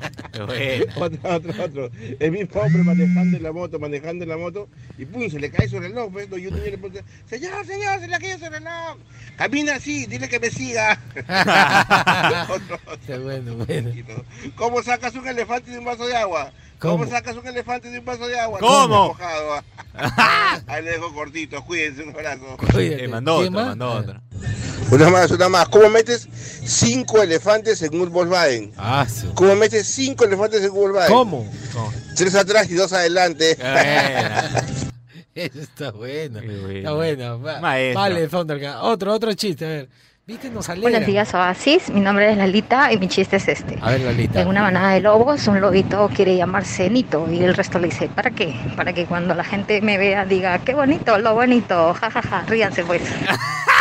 [0.97, 1.91] Otro, otro, otro.
[2.21, 5.51] El mismo hombre manejando en la moto, manejando en la moto, y pum, se le
[5.51, 6.13] cae su reloj.
[6.13, 8.99] Pues, los youtubers le ponen, señor, señor, se le cae su reloj.
[9.37, 11.01] Camina así, dile que me siga.
[12.49, 13.21] Otro, otro.
[13.23, 13.91] Bueno, bueno.
[14.55, 16.53] ¿Cómo sacas un elefante de un vaso de agua?
[16.79, 17.11] ¿Cómo, ¿Cómo?
[17.11, 18.61] sacas un elefante de un vaso de agua?
[18.61, 19.09] ¿Cómo?
[19.09, 19.55] Mojado,
[19.95, 20.61] ah.
[20.69, 22.57] Ahí le dejo cortito, cuídense, un abrazo.
[22.73, 23.05] Cuídate.
[23.05, 23.77] Eh, mandó ¿Quién otro, más?
[23.77, 24.21] mandó otro.
[24.91, 25.69] Una más, una más.
[25.69, 26.29] ¿Cómo metes
[26.65, 28.73] cinco elefantes en un Volkswagen?
[28.79, 31.13] Ah, ¿Cómo metes cinco elefantes en un Volkswagen?
[31.15, 31.51] ¿Cómo?
[31.73, 31.93] ¿Cómo?
[32.17, 33.57] Tres atrás y dos adelante.
[35.35, 36.41] Eso está bueno.
[36.41, 37.39] Está bueno.
[37.41, 38.79] Vale, Thundercat.
[38.83, 39.89] Otro, otro chiste, a ver.
[40.83, 41.89] Buenos días, Oasis.
[41.89, 43.79] Mi nombre es Lalita y mi chiste es este.
[43.81, 44.43] A ver, Lalita.
[44.43, 48.09] En una manada de lobos, un lobito quiere llamarse Nito y el resto le dice,
[48.09, 48.55] ¿para qué?
[48.77, 53.01] Para que cuando la gente me vea diga, qué bonito, lo bonito, jajaja, ríanse pues.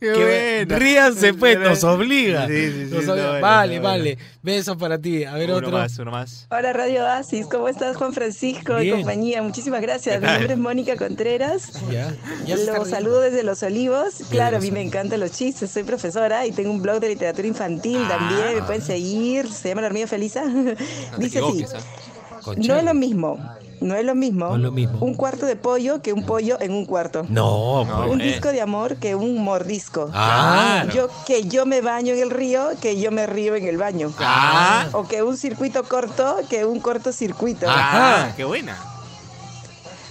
[0.00, 0.78] Qué Que buena.
[0.78, 2.46] ríanse, pues, nos obliga.
[2.46, 3.30] Sí, sí, sí, Nos está obliga.
[3.30, 4.18] buena, vale, vale.
[4.42, 5.24] Besos para ti.
[5.24, 5.70] A ver, Uno otro.
[5.72, 6.46] más, uno más.
[6.50, 8.96] Hola Radio Oasis, ¿cómo estás Juan Francisco y Bien.
[8.98, 9.42] compañía?
[9.42, 10.20] Muchísimas gracias.
[10.20, 11.72] ¿Qué Mi nombre es Mónica Contreras.
[11.90, 12.12] Ya.
[12.46, 14.14] Los saludo desde Los Olivos.
[14.30, 15.70] Claro, a mí me encantan los chistes.
[15.70, 18.08] Soy profesora y tengo un blog de literatura infantil Ah.
[18.18, 18.54] también.
[18.56, 19.50] Me pueden seguir.
[19.52, 20.44] Se llama La Hormiga Feliza.
[20.46, 21.64] No te Dice así.
[21.74, 22.40] ¿ah?
[22.42, 23.38] Con No es lo mismo.
[23.80, 24.48] No es lo mismo.
[24.48, 24.98] No es lo mismo.
[25.00, 27.24] Un cuarto de pollo que un pollo en un cuarto.
[27.28, 28.10] No, No, pues.
[28.10, 28.24] Un eh.
[28.24, 30.10] disco de amor que un mordisco.
[30.14, 33.76] Ah, Yo que yo me baño en el río, que yo me río en el
[33.76, 34.12] baño.
[34.18, 34.86] Ah.
[34.92, 37.66] O que un circuito corto, que un cortocircuito.
[37.68, 38.76] Ah, qué buena.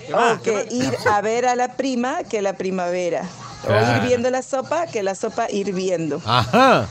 [0.06, 0.14] ¿Qué?
[0.14, 0.74] O ¿Qué que más?
[0.74, 3.24] ir a ver a la prima, que la primavera.
[3.68, 6.22] O ir viendo la sopa, que la sopa hirviendo.
[6.26, 6.88] Ajá.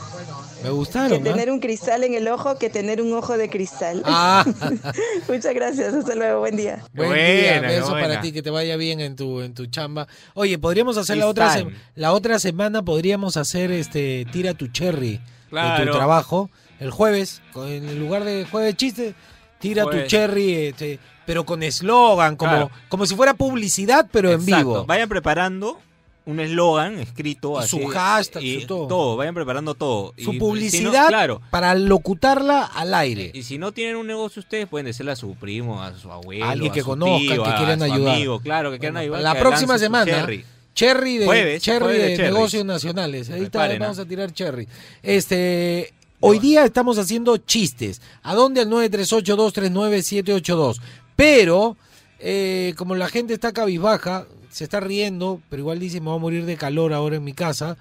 [0.57, 1.19] Me Que gustaron.
[1.21, 1.23] ¿ah?
[1.23, 4.01] tener un cristal en el ojo, que tener un ojo de cristal.
[4.05, 4.45] Ah.
[5.27, 6.83] Muchas gracias, hasta luego, buen día.
[6.93, 8.07] Buen Buena, día, qué beso buena.
[8.07, 10.07] para ti, que te vaya bien en tu en tu chamba.
[10.33, 11.55] Oye, podríamos hacer la otra
[11.95, 15.85] la otra semana podríamos hacer este tira tu cherry de Claro.
[15.91, 19.13] tu trabajo el jueves, en lugar de jueves chiste,
[19.59, 22.71] tira tu cherry este, pero con eslogan, como Claro.
[22.89, 24.85] como si fuera publicidad pero en vivo.
[24.85, 25.79] Vayan preparando
[26.25, 27.69] un eslogan escrito así.
[27.79, 29.15] su hashtag, y su todo.
[29.15, 30.13] Vayan preparando todo.
[30.17, 31.39] Su Y si publicidad no- claro.
[31.51, 33.29] para locutarla al aire.
[33.33, 36.45] Y si no tienen un negocio ustedes, pueden decirle a su primo, a su abuelo,
[36.45, 38.15] Alguien a que su conozcan, tío, que a quieran su ayudar.
[38.15, 39.21] amigo, claro, que quieran ayudar.
[39.21, 40.43] la que próxima semana cherry.
[40.73, 43.29] Cherry de, Jueves, cherry jueves de negocios nacionales.
[43.29, 44.67] Ahí está, vamos a tirar cherry.
[45.03, 48.01] Este, hoy día estamos haciendo chistes.
[48.23, 48.59] ¿A dónde?
[48.61, 50.81] Al 938-239-782.
[51.15, 51.77] Pero,
[52.19, 56.19] eh, como la gente está cabizbaja, se está riendo, pero igual dice, me voy a
[56.21, 57.75] morir de calor ahora en mi casa.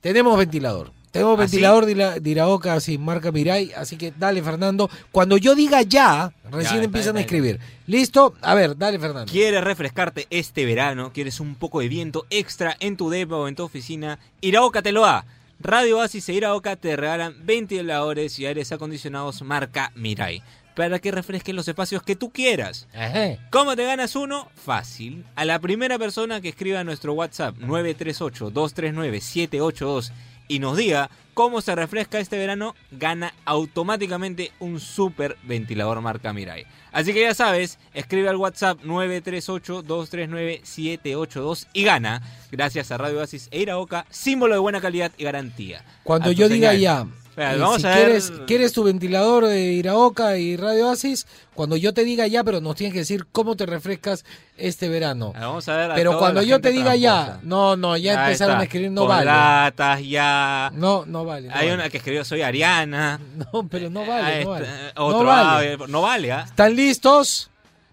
[0.00, 0.92] Tenemos ventilador.
[1.10, 4.88] Tenemos ¿Ah, ventilador de, de Iraoka sin marca Mirai, así que dale Fernando.
[5.10, 7.58] Cuando yo diga ya, recién empiezan a escribir.
[7.88, 8.34] ¿Listo?
[8.40, 9.32] A ver, dale Fernando.
[9.32, 11.10] ¿Quieres refrescarte este verano?
[11.12, 14.20] ¿Quieres un poco de viento extra en tu depa o en tu oficina?
[14.40, 15.24] Iraoka te lo da.
[15.58, 20.44] Radio Oasis e Iraoka te regalan ventiladores y aires acondicionados marca Mirai
[20.76, 22.86] para que refresquen los espacios que tú quieras.
[22.94, 23.38] Ajá.
[23.50, 24.48] ¿Cómo te ganas uno?
[24.54, 25.24] Fácil.
[25.34, 30.12] A la primera persona que escriba a nuestro WhatsApp 938-239-782
[30.48, 36.66] y nos diga cómo se refresca este verano, gana automáticamente un super ventilador marca Mirai.
[36.92, 43.60] Así que ya sabes, escribe al WhatsApp 938-239-782 y gana, gracias a Radio Oasis e
[43.60, 45.84] Iraoka, símbolo de buena calidad y garantía.
[46.04, 47.06] Cuando yo diga ya,
[47.38, 51.76] Eh, vamos si a ver- quieres, quieres tu ventilador de Iraoka y Radio Oasis, cuando
[51.76, 54.24] yo te diga ya, pero nos tienes que decir cómo te refrescas
[54.56, 55.32] este verano.
[55.36, 57.40] Ah, Vamos a ver a Pero cuando yo te diga ya, tramposa.
[57.46, 58.60] no, no, ya empezaron está.
[58.60, 60.08] a escribir, no Con vale.
[60.08, 60.70] ya.
[60.74, 61.48] No, no vale.
[61.48, 61.74] no Hay vale.
[61.74, 63.20] una que escribió Soy Ariana.
[63.52, 64.66] No, pero no vale, Ah, no vale.
[64.96, 65.72] Otro no vale.
[65.72, 66.44] audio, no vale, ¿ah?
[66.46, 67.50] ¿Están listos?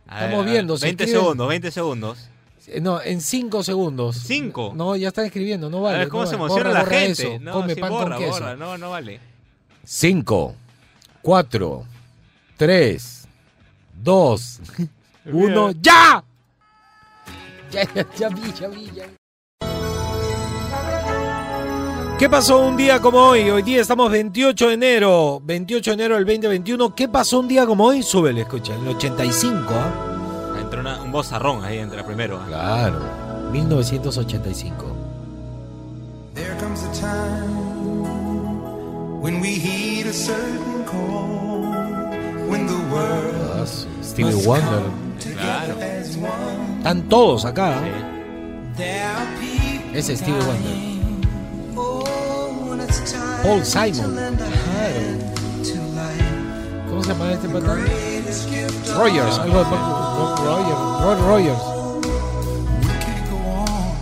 [0.08, 0.78] A Estamos ver, viendo.
[0.78, 2.18] se 20 escriben- segundos, 20 segundos.
[2.68, 4.16] Eh, No, en 5 segundos.
[4.26, 4.72] ¿Cinco?
[4.74, 5.98] No, ya están escribiendo, no vale.
[5.98, 6.46] a ver cómo no se vale.
[6.46, 7.24] emociona Borra, la borra gente.
[7.36, 7.40] eso.
[7.42, 8.56] No, Come sí, pan borra, con queso.
[8.56, 9.20] no, no vale.
[9.86, 10.56] 5,
[11.22, 11.84] 4,
[12.58, 13.28] 3,
[14.02, 14.60] 2,
[15.26, 15.82] 1, Bien.
[15.82, 16.24] ¡ya!
[17.72, 19.14] Ya, ya, ya vi, ya vi, ya vi.
[22.20, 23.50] ¿Qué pasó un día como hoy?
[23.50, 26.96] Hoy día estamos 28 de enero, 28 de enero del 2021.
[26.96, 28.04] ¿Qué pasó un día como hoy?
[28.04, 30.56] Súbele, escucha, el 85, ¿ah?
[30.62, 32.40] Entra una- un bozarrón ahí, entra primero.
[32.40, 32.46] ¿ah?
[32.48, 33.00] Claro,
[33.52, 34.86] 1985.
[36.36, 37.63] There comes a time
[39.24, 41.64] when we heed a certain call,
[42.52, 43.66] when the world Ah,
[44.02, 44.82] Stevie must Wonder.
[44.84, 46.84] come together as one.
[46.84, 47.80] Están todos acá.
[48.76, 50.76] There are people Ese es Stevie Wonder.
[51.78, 54.12] oh, when it's time Paul Simon.
[56.90, 57.80] ¿Cómo se llama este patán?
[57.86, 60.80] Greatest gift of Rogers, algo de Bob Rogers.
[61.04, 61.64] Rod Rogers.
[62.82, 63.96] we could go on,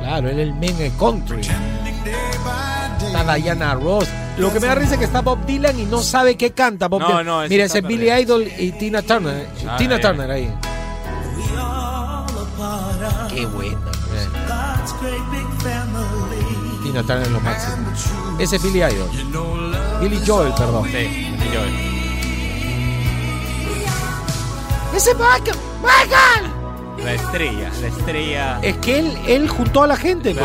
[0.00, 1.40] Claro, él es el men country.
[1.42, 2.12] pretending day
[2.44, 4.08] by Está Diana Ross.
[4.40, 6.88] Lo que me da risa es que está Bob Dylan y no sabe qué canta
[6.88, 7.26] Bob No, Dylan.
[7.26, 9.48] no, ese Mira, ese es Billy Idol y Tina Turner.
[9.68, 10.00] Ah, Tina bien.
[10.08, 10.54] Turner ahí.
[13.34, 13.78] Qué buena.
[16.82, 17.76] Tina Turner es lo máximo.
[18.38, 19.10] Ese es Billy Idol.
[20.00, 20.84] Billy Joel, perdón.
[20.86, 21.90] Sí, Billy Joel.
[24.96, 25.56] ¡Ese Michael!
[25.82, 27.04] ¡Michael!
[27.04, 28.58] La estrella, la estrella.
[28.62, 30.44] Es que él, él juntó a la gente, pues.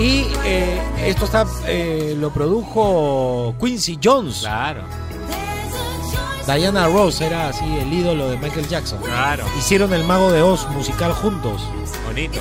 [0.00, 4.40] Y eh, esto está eh, lo produjo Quincy Jones.
[4.40, 4.82] Claro.
[6.46, 8.98] Diana Ross era así el ídolo de Michael Jackson.
[9.02, 9.44] Claro.
[9.58, 11.62] Hicieron el Mago de Oz musical juntos.
[12.06, 12.40] Bonito.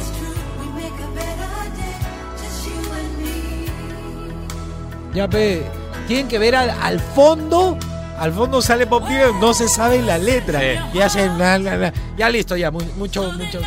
[5.13, 5.63] Ya ve,
[6.07, 7.77] tienen que ver al, al fondo.
[8.17, 10.61] Al fondo sale Bob Dylan, no se sabe la letra.
[10.93, 11.93] Y hacen la, la, la.
[12.17, 13.59] Ya listo, ya, mu- mucho, mucho.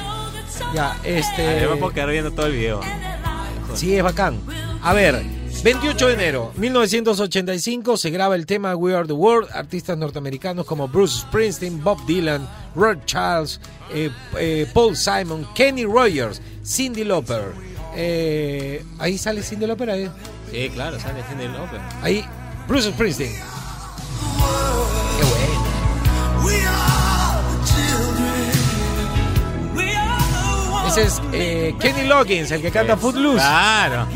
[0.74, 1.46] Ya, este.
[1.46, 2.80] Además Ah, puedo quedar viendo todo el video.
[3.74, 4.38] Sí, es bacán.
[4.82, 5.22] A ver,
[5.64, 9.48] 28 de enero 1985 se graba el tema We Are the World.
[9.52, 13.60] Artistas norteamericanos como Bruce Springsteen, Bob Dylan, Rod Charles,
[13.92, 17.52] eh, eh, Paul Simon, Kenny Rogers, Cindy Lauper.
[17.94, 19.90] Eh, ahí sale Cindy Lauper.
[19.90, 20.10] Ahí,
[20.50, 21.80] Sí, claro, sale Cindy Lauper.
[22.02, 22.24] ahí
[22.68, 23.32] Bruce Springsteen.
[30.92, 33.38] Ese es eh, Kenny Loggins, el que canta Footloose.
[33.38, 34.06] Claro.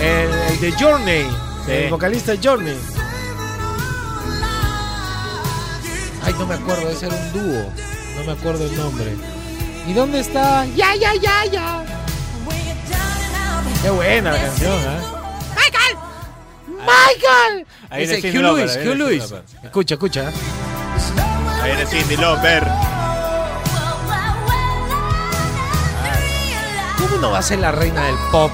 [0.00, 1.26] El, el de Journey,
[1.66, 1.72] Sí.
[1.72, 2.76] el vocalista de Journey.
[6.24, 7.72] Ay, no me acuerdo, ese era un dúo.
[8.16, 9.16] No me acuerdo el nombre.
[9.88, 10.64] ¿Y dónde está?
[10.76, 11.84] Ya, ya, ya, ya.
[13.82, 15.00] Qué buena la canción, ¿eh?
[15.56, 15.98] ¡Michael!
[16.78, 17.66] ¡Michael!
[17.90, 19.34] Ahí Ese viene Hugh Lewis, Hugh Lewis.
[19.64, 20.30] Escucha, escucha.
[21.64, 22.62] Ahí viene Cindy Lauper.
[26.98, 28.50] ¿Cómo no va a ser la reina del pop?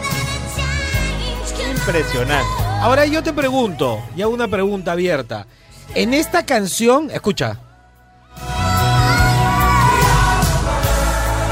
[1.77, 2.47] Impresionante.
[2.81, 5.47] Ahora yo te pregunto, y hago una pregunta abierta.
[5.95, 7.59] En esta canción, escucha.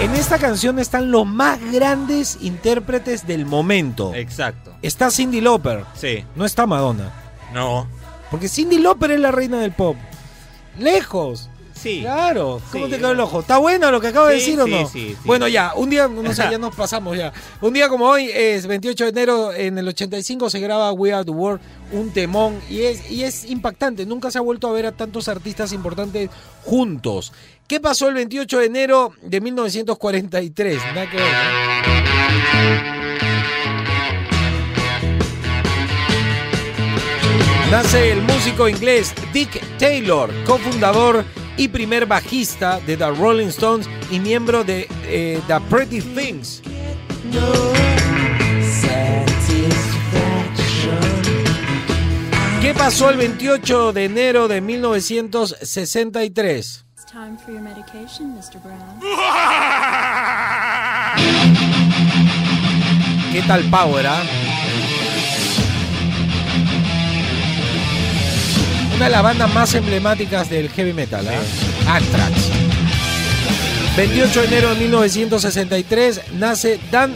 [0.01, 4.15] En esta canción están los más grandes intérpretes del momento.
[4.15, 4.73] Exacto.
[4.81, 6.25] Está Cindy Lauper, Sí.
[6.37, 7.11] no está Madonna.
[7.53, 7.89] No.
[8.31, 9.97] Porque Cindy Lauper es la reina del pop.
[10.79, 11.49] Lejos.
[11.75, 12.01] Sí.
[12.01, 12.61] Claro.
[12.73, 13.39] ¿Cómo Sí, te quedó el ojo?
[13.39, 14.89] ¿Está bueno lo que acabo de decir o no?
[14.89, 15.17] sí, sí.
[15.25, 17.33] Bueno, ya, un día, no sé, ya nos pasamos ya.
[17.61, 21.25] Un día como hoy, es 28 de enero, en el 85 se graba We Are
[21.25, 21.61] the World,
[21.93, 24.07] un temón, y es, y es impactante.
[24.07, 26.31] Nunca se ha vuelto a ver a tantos artistas importantes
[26.65, 27.33] juntos.
[27.69, 30.79] ¿Qué pasó el 28 de enero de 1943?
[30.83, 31.27] Nada que ver,
[32.93, 32.98] ¿no?
[37.71, 41.23] Nace el músico inglés Dick Taylor, cofundador
[41.59, 46.63] y primer bajista de The Rolling Stones y miembro de eh, The Pretty Things.
[52.63, 56.87] ¿Qué pasó el 28 de enero de 1963?
[56.97, 58.59] It's time for your medication, Mr.
[58.63, 58.99] Brown.
[63.33, 64.23] ¿Qué tal Power, ah?
[68.99, 71.95] Una de las bandas más emblemáticas del heavy metal, ¿ah?
[71.97, 72.49] Anthrax.
[73.97, 77.15] 28 de enero de 1963 nace Dan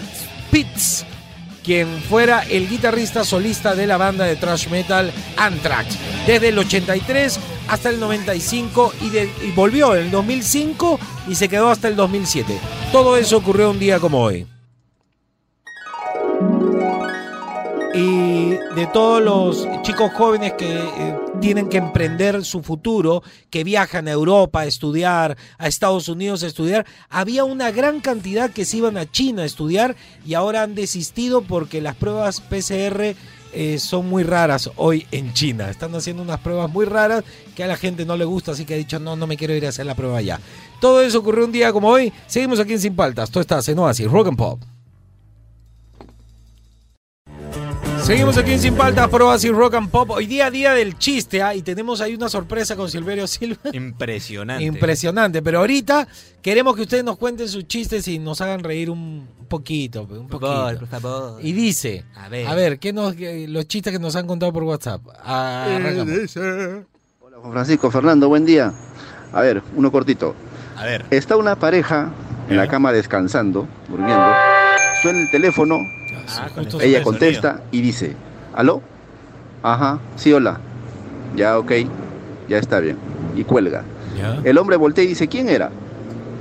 [0.49, 1.05] Spitz,
[1.65, 5.97] quien fuera el guitarrista solista de la banda de thrash metal Anthrax.
[6.25, 11.49] Desde el 83 hasta el 95 y, de- y volvió en el 2005 y se
[11.49, 12.59] quedó hasta el 2007.
[12.93, 14.47] Todo eso ocurrió un día como hoy.
[17.95, 24.09] Y de todos los chicos jóvenes que eh, tienen que emprender su futuro, que viajan
[24.09, 28.79] a Europa a estudiar, a Estados Unidos a estudiar, había una gran cantidad que se
[28.79, 33.15] iban a China a estudiar y ahora han desistido porque las pruebas PCR
[33.53, 35.69] eh, son muy raras hoy en China.
[35.69, 37.23] Están haciendo unas pruebas muy raras
[37.55, 39.55] que a la gente no le gusta, así que ha dicho, no, no me quiero
[39.55, 40.41] ir a hacer la prueba allá.
[40.81, 42.11] Todo eso ocurrió un día como hoy.
[42.27, 43.31] Seguimos aquí en Sin Paltas.
[43.31, 44.72] Todo está en Oasis, Rock and Pop.
[48.03, 50.11] Seguimos aquí en Sin Paltas, por Oasis Rock and Pop.
[50.11, 51.55] Hoy día día del chiste, ¿ah?
[51.55, 53.71] y tenemos ahí una sorpresa con Silverio Silva.
[53.73, 54.65] Impresionante.
[54.65, 56.09] Impresionante, pero ahorita
[56.43, 60.41] queremos que ustedes nos cuenten sus chistes y nos hagan reír un poquito, un Por
[60.41, 60.53] poquito.
[60.53, 61.39] favor, por favor.
[61.45, 62.47] Y dice, A ver.
[62.49, 65.01] a ver, ¿qué nos, qué- los chistes que nos han contado por WhatsApp?
[65.25, 66.35] Ah, arrancamos.
[66.35, 68.73] Juan Francisco, Fernando, buen día.
[69.33, 70.35] A ver, uno cortito.
[70.77, 71.07] A ver.
[71.11, 72.11] Está una pareja
[72.49, 74.27] en la cama descansando, durmiendo.
[75.03, 75.79] Suena el teléfono,
[76.39, 76.49] Ah,
[76.81, 78.15] ella contesta y dice,
[78.55, 78.83] ¿aló?
[79.63, 80.59] Ajá, sí, hola.
[81.37, 81.73] Ya, ok,
[82.49, 82.97] ya está bien.
[83.37, 83.85] Y cuelga.
[84.45, 85.71] El hombre voltea y dice, ¿quién era?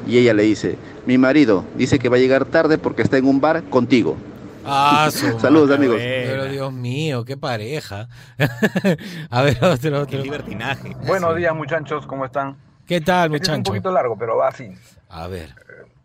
[0.08, 3.26] Y ella le dice, Mi marido dice que va a llegar tarde porque está en
[3.26, 4.18] un bar contigo.
[4.66, 5.76] Ah, su Saludos, madre.
[5.76, 5.98] amigos.
[6.00, 8.08] Pero Dios mío, qué pareja.
[9.30, 10.20] A ver, otro, otro.
[10.20, 10.96] libertinaje.
[11.08, 12.56] Buenos días, muchachos, ¿cómo están?
[12.86, 14.70] ¿Qué tal, Este es un poquito largo, pero va así.
[15.10, 15.56] A ver.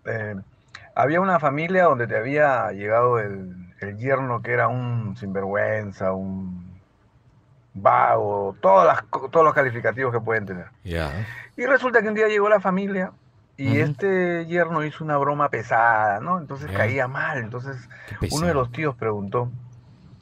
[0.07, 0.37] Eh,
[0.95, 6.77] había una familia donde te había llegado el, el yerno que era un sinvergüenza, un
[7.75, 10.67] vago, todas las, todos los calificativos que pueden tener.
[11.57, 13.13] Y resulta que un día llegó la familia
[13.57, 16.39] y este yerno hizo una broma pesada, ¿no?
[16.39, 17.39] Entonces caía mal.
[17.39, 17.89] Entonces
[18.31, 19.51] uno de los tíos preguntó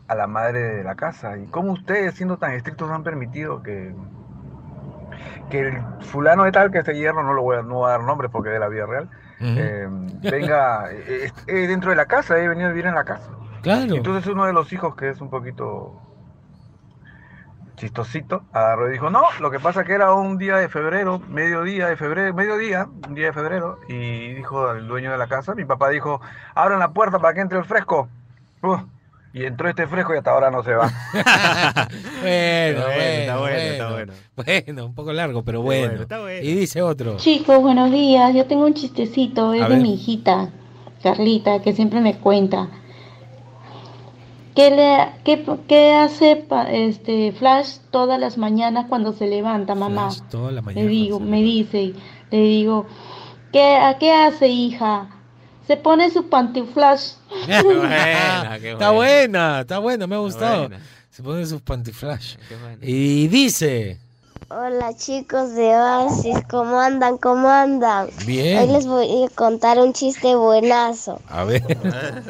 [0.07, 3.94] a la madre de la casa, ¿y cómo ustedes, siendo tan estrictos, han permitido que,
[5.50, 7.92] que el fulano de tal, que este yerno, no lo voy a, no voy a
[7.92, 9.09] dar nombres porque es de la vida real,
[9.40, 9.88] eh,
[10.22, 13.30] venga eh, eh, dentro de la casa, he venido a vivir en la casa?
[13.64, 13.94] Claro.
[13.96, 16.00] Entonces uno de los hijos, que es un poquito
[17.76, 21.88] chistosito, agarró y dijo, no, lo que pasa que era un día de febrero, mediodía
[21.88, 25.64] de febrero, mediodía, un día de febrero, y dijo el dueño de la casa, mi
[25.64, 26.20] papá dijo,
[26.54, 28.08] abran la puerta para que entre el fresco.
[28.62, 28.76] Uh,
[29.32, 30.88] y entró este fresco y hasta ahora no se va.
[32.22, 34.12] Bueno, Está bueno, bueno, está bueno, está bueno.
[34.36, 36.02] Bueno, un poco largo, pero bueno, bueno.
[36.02, 36.46] está bueno.
[36.48, 37.16] Y dice otro.
[37.16, 38.32] Chicos, buenos días.
[38.34, 39.82] Yo tengo un chistecito, es A de ver.
[39.82, 40.50] mi hijita,
[41.02, 42.68] Carlita, que siempre me cuenta.
[44.55, 50.11] ¿Qué, le, qué, qué hace pa- este Flash todas las mañanas cuando se levanta, mamá?
[50.12, 51.94] Flash toda la Le digo, me dice,
[52.30, 52.86] le digo,
[53.52, 55.09] ¿qué, ¿a qué hace, hija?
[55.66, 57.12] Se pone su pantiflash.
[57.64, 60.68] buena, qué Está buena, está buena, me ha gustado.
[61.11, 62.36] Se pone sus pantiflash.
[62.82, 63.98] Y dice.
[64.51, 67.16] Hola chicos de Oasis, ¿cómo andan?
[67.18, 68.09] ¿Cómo andan?
[68.26, 68.59] Bien.
[68.59, 71.18] Hoy les voy a contar un chiste buenazo.
[71.28, 71.62] A ver.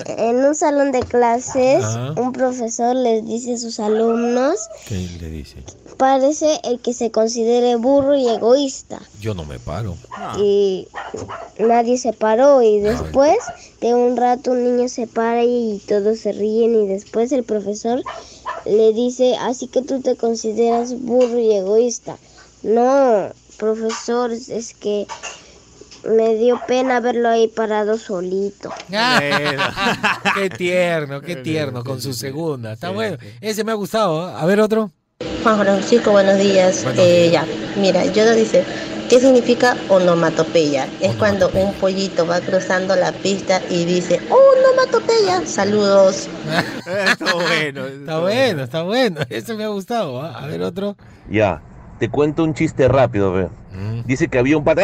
[0.07, 2.12] En un salón de clases, Ajá.
[2.17, 5.57] un profesor les dice a sus alumnos, ¿Qué le dice?
[5.99, 9.01] parece el que se considere burro y egoísta.
[9.21, 9.97] Yo no me paro.
[10.39, 10.87] Y
[11.59, 13.39] nadie se paró y después
[13.81, 18.03] de un rato un niño se para y todos se ríen y después el profesor
[18.65, 22.17] le dice, así que tú te consideras burro y egoísta.
[22.63, 25.07] No, profesor, es que
[26.05, 28.73] me dio pena verlo ahí parado solito.
[28.89, 32.73] qué tierno, qué tierno con su segunda.
[32.73, 33.17] Está bueno.
[33.41, 34.23] Ese me ha gustado.
[34.23, 34.91] A ver otro.
[35.43, 36.87] Juan Francisco, buenos días.
[36.97, 38.65] Eh, ya, mira, Yoda dice,
[39.09, 40.89] ¿qué significa onomatopeya?
[41.01, 46.29] Es cuando un pollito va cruzando la pista y dice, onomatopeya, saludos.
[46.87, 47.87] está bueno.
[47.87, 49.21] Está bueno, está bueno.
[49.29, 50.23] Ese me ha gustado.
[50.23, 50.39] ¿ah?
[50.39, 50.97] A ver otro.
[51.31, 51.63] Ya,
[51.99, 53.49] te cuento un chiste rápido, ve.
[53.73, 54.03] Mm.
[54.05, 54.83] Dice que había un pata.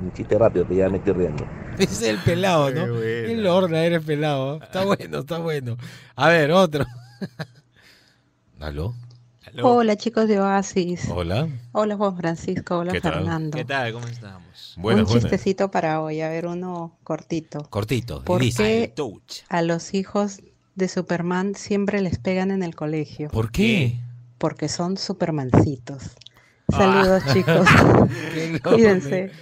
[0.00, 1.46] un chiste rápido, que ya me estoy riendo.
[1.78, 3.00] Ese es el pelado, ¿no?
[3.00, 4.56] El horna eres pelado.
[4.56, 4.60] ¿eh?
[4.62, 5.76] Está bueno, está bueno.
[6.16, 6.84] A ver, otro.
[8.60, 8.94] ¿Aló?
[9.62, 11.08] Hola chicos de Oasis.
[11.10, 11.48] Hola.
[11.72, 13.14] Hola Juan Francisco, hola ¿Qué tal?
[13.14, 13.56] Fernando.
[13.56, 13.92] ¿Qué tal?
[13.92, 14.74] ¿Cómo estamos?
[14.76, 15.22] Buenas, Un buenas.
[15.22, 17.66] chistecito para hoy, a ver uno cortito.
[17.70, 18.22] Cortito.
[18.24, 18.92] ¿Por dice.
[18.94, 19.02] qué
[19.48, 20.40] a los hijos
[20.74, 23.28] de Superman siempre les pegan en el colegio?
[23.30, 23.98] ¿Por qué?
[24.38, 26.02] Porque son supermancitos.
[26.68, 27.66] Saludos chicos.
[28.34, 28.70] Qué loco.
[28.74, 29.32] Cuídense.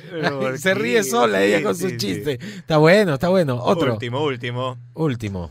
[0.57, 2.39] Se ríe sola ella con su chiste.
[2.41, 3.57] Está bueno, está bueno.
[3.63, 3.93] Otro.
[3.93, 4.79] Último, último.
[4.95, 5.51] Último.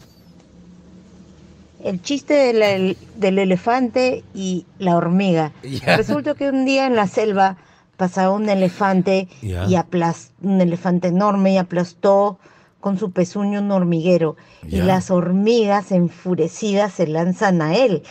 [1.87, 5.51] El chiste del, el- del elefante y la hormiga.
[5.97, 7.57] Resulta que un día en la selva
[7.95, 9.27] pasaba un elefante
[9.69, 12.39] y aplas- un elefante enorme y aplastó
[12.79, 14.35] con su pezuño un hormiguero.
[14.67, 18.03] Y las hormigas enfurecidas se lanzan a él,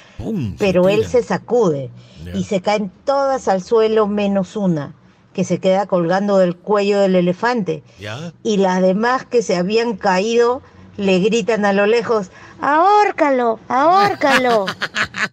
[0.58, 1.90] pero él se sacude
[2.34, 4.94] y se caen todas al suelo menos una,
[5.32, 7.82] que se queda colgando del cuello del elefante.
[8.42, 10.62] Y las demás que se habían caído
[10.96, 12.30] le gritan a lo lejos,
[12.60, 14.66] ahórcalo, ahórcalo.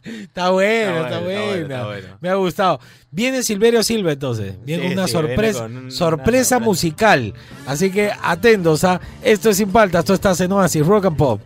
[0.04, 1.22] Está bueno, está Está bueno, bueno.
[1.22, 2.08] está bueno, está bueno.
[2.20, 2.80] Me ha gustado.
[3.12, 4.56] Viene Silverio Silva entonces.
[4.64, 7.34] Viene Sí, una sí, viene sorpresa, con un- sorpresa musical.
[7.68, 11.42] Así que atentos a esto es sin falta, esto está en Oasis, Rock and Pop.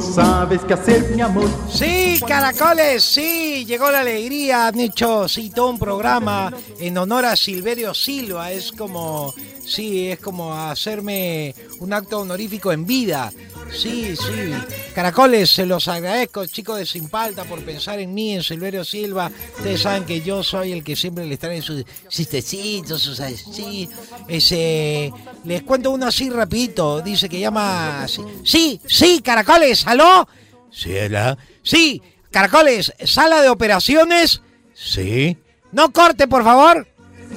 [0.00, 1.48] Sabes qué hacer, mi amor.
[1.70, 7.36] Sí, caracoles, sí, llegó la alegría, han hecho sí, todo un programa en honor a
[7.36, 9.34] Silverio Silva, es como,
[9.64, 13.32] sí, es como hacerme un acto honorífico en vida,
[13.70, 14.52] sí, sí,
[14.94, 19.30] caracoles, se los agradezco, chicos de Sin Palta, por pensar en mí, en Silverio Silva,
[19.56, 23.88] ustedes saben que yo soy el que siempre les trae sus chistecitos, sus así,
[24.28, 25.12] ese,
[25.44, 30.28] les cuento uno así rapidito, dice que llama, sí, sí, sí, caracoles, ¿aló?
[30.70, 31.36] Sí, hola.
[31.62, 34.40] Sí, caracoles, sala de operaciones.
[34.74, 35.36] Sí.
[35.70, 36.86] No corte, por favor.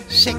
[0.08, 0.32] Sí,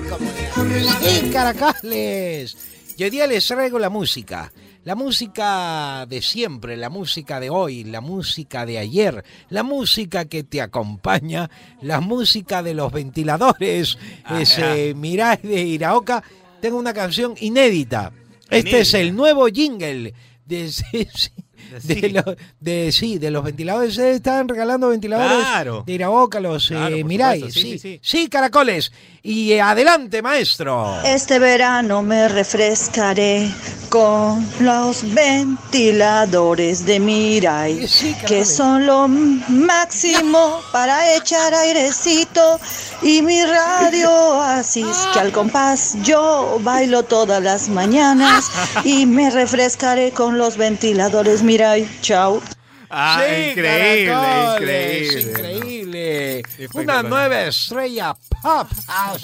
[1.02, 2.56] sí, caracoles.
[2.96, 4.52] Y hoy día les traigo la música.
[4.86, 10.44] La música de siempre, la música de hoy, la música de ayer, la música que
[10.44, 11.50] te acompaña,
[11.82, 13.98] la música de los ventiladores.
[14.22, 16.22] Ah, Ese Mirai de Iraoka.
[16.60, 18.12] Tengo una canción inédita.
[18.48, 20.14] Este es el nuevo jingle
[20.44, 20.70] de,
[21.80, 23.94] sí, sí, de, lo- de- sí, de los ventiladores.
[23.94, 25.84] Se están regalando ventiladores Claro.
[25.86, 27.38] de Iraoka, los Claro, eh, Mirai.
[27.40, 28.92] supuesto, sí, sí, sí, sí, caracoles.
[29.22, 31.02] Y eh, adelante, maestro.
[31.04, 33.50] Este verano me refrescaré
[33.88, 37.86] con los ventiladores de Mirai,
[38.26, 42.60] que son lo máximo para echar airecito
[43.02, 48.50] y mi radio oasis, que al compás yo bailo todas las mañanas
[48.84, 51.55] y me refrescaré con los ventiladores Mirai.
[52.02, 52.42] Chao.
[52.88, 54.12] Ah, Sí, increíble,
[54.60, 55.22] increíble.
[55.22, 56.42] increíble.
[56.74, 59.16] Una nueva estrella pop ha,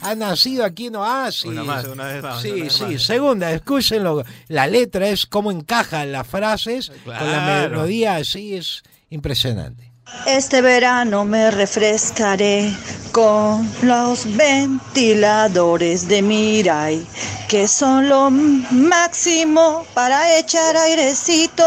[0.00, 1.44] ha nacido aquí en Oasis.
[1.44, 2.84] Una más, una vez más, Sí, una vez sí.
[2.84, 3.02] más.
[3.02, 4.24] Segunda, escúchenlo.
[4.48, 8.16] La letra es cómo encajan las frases con la melodía.
[8.16, 9.92] Así es impresionante.
[10.26, 12.70] Este verano me refrescaré
[13.10, 17.06] con los ventiladores de Mirai,
[17.48, 21.64] que son lo máximo para echar airecito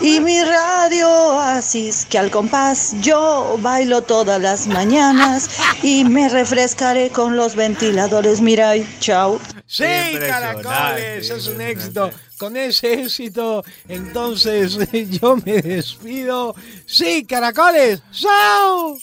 [0.00, 5.48] y mi radio oasis, que al compás yo bailo todas las mañanas
[5.82, 8.86] y me refrescaré con los ventiladores Mirai.
[9.00, 9.40] Chao.
[9.66, 9.84] Sí,
[10.26, 12.10] caracoles, es un éxito.
[12.40, 14.78] Con ese éxito, entonces
[15.20, 16.54] yo me despido.
[16.86, 18.96] Sí, caracoles, chao.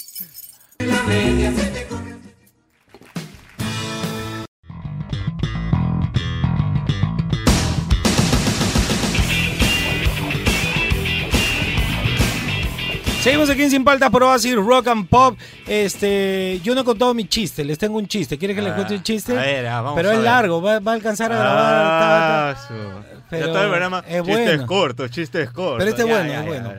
[13.21, 15.37] Seguimos aquí en Sin Paltas por Oasis Rock and Pop.
[15.65, 18.37] Este, yo no he contado mi chiste, les tengo un chiste.
[18.37, 19.33] ¿Quieres que les Ah, cuente el chiste?
[19.37, 20.25] a ver, ah, vamos Pero a es ver.
[20.25, 22.55] largo, va, va a alcanzar a grabar.
[22.55, 24.03] Ah, Pero ya todo el programa.
[24.07, 24.65] es chistes bueno.
[24.67, 25.77] cortos, chistes cortos.
[25.79, 26.71] Pero este es bueno, ya, es ya, bueno.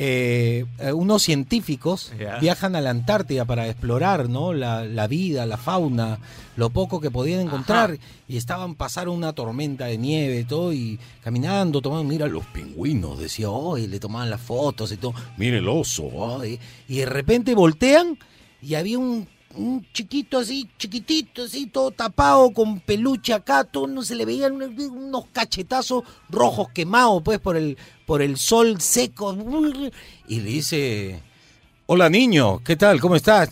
[0.00, 0.64] Eh,
[0.94, 4.52] unos científicos viajan a la Antártida para explorar ¿no?
[4.52, 6.20] la, la vida, la fauna,
[6.54, 7.98] lo poco que podían encontrar.
[8.28, 13.50] Y estaban pasando una tormenta de nieve todo y caminando, tomando, mira los pingüinos, decía,
[13.50, 17.06] oh, y le tomaban las fotos y todo, mire el oso, oh, y, y de
[17.06, 18.16] repente voltean
[18.62, 24.02] y había un, un chiquito así, chiquitito, así, todo tapado con peluche acá, todo no
[24.02, 27.76] se le veían unos, cachetazos rojos quemados, pues, por el,
[28.06, 29.36] por el sol seco.
[30.28, 31.22] Y le dice,
[31.86, 33.00] hola niño, ¿qué tal?
[33.00, 33.50] ¿Cómo estás?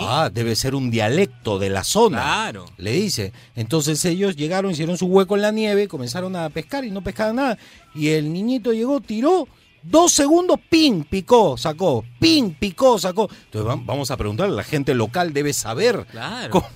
[0.00, 2.22] Ah, debe ser un dialecto de la zona.
[2.22, 2.66] Claro.
[2.78, 3.32] Le dice.
[3.54, 7.36] Entonces ellos llegaron, hicieron su hueco en la nieve, comenzaron a pescar y no pescaban
[7.36, 7.58] nada.
[7.94, 9.46] Y el niñito llegó, tiró,
[9.84, 13.28] dos segundos, pin, picó, sacó, pin, picó, sacó.
[13.44, 16.50] Entonces va- vamos a preguntarle, la gente local debe saber Claro.
[16.50, 16.66] cómo,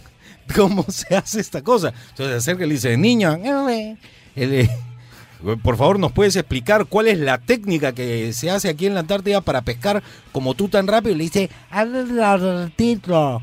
[0.54, 1.92] cómo se hace esta cosa.
[2.10, 3.36] Entonces se acerca y le dice, niño,
[4.36, 4.68] eh,
[5.62, 9.00] por favor, ¿nos puedes explicar cuál es la técnica que se hace aquí en la
[9.00, 10.02] Antártida para pescar
[10.32, 11.14] como tú tan rápido?
[11.14, 13.42] Y le dice, "Artito".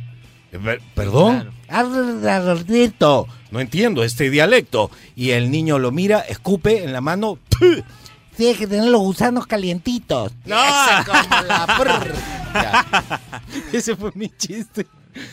[0.52, 1.50] Eh, per- ¿Perdón?
[1.70, 3.28] Artito.
[3.52, 4.92] No entiendo este dialecto.
[5.16, 7.40] Y el niño lo mira, escupe en la mano.
[8.38, 10.32] Tienes que tener los gusanos calientitos.
[10.46, 10.56] ¡No!
[10.64, 12.06] Esa como la.
[13.74, 14.86] Ese fue mi chiste.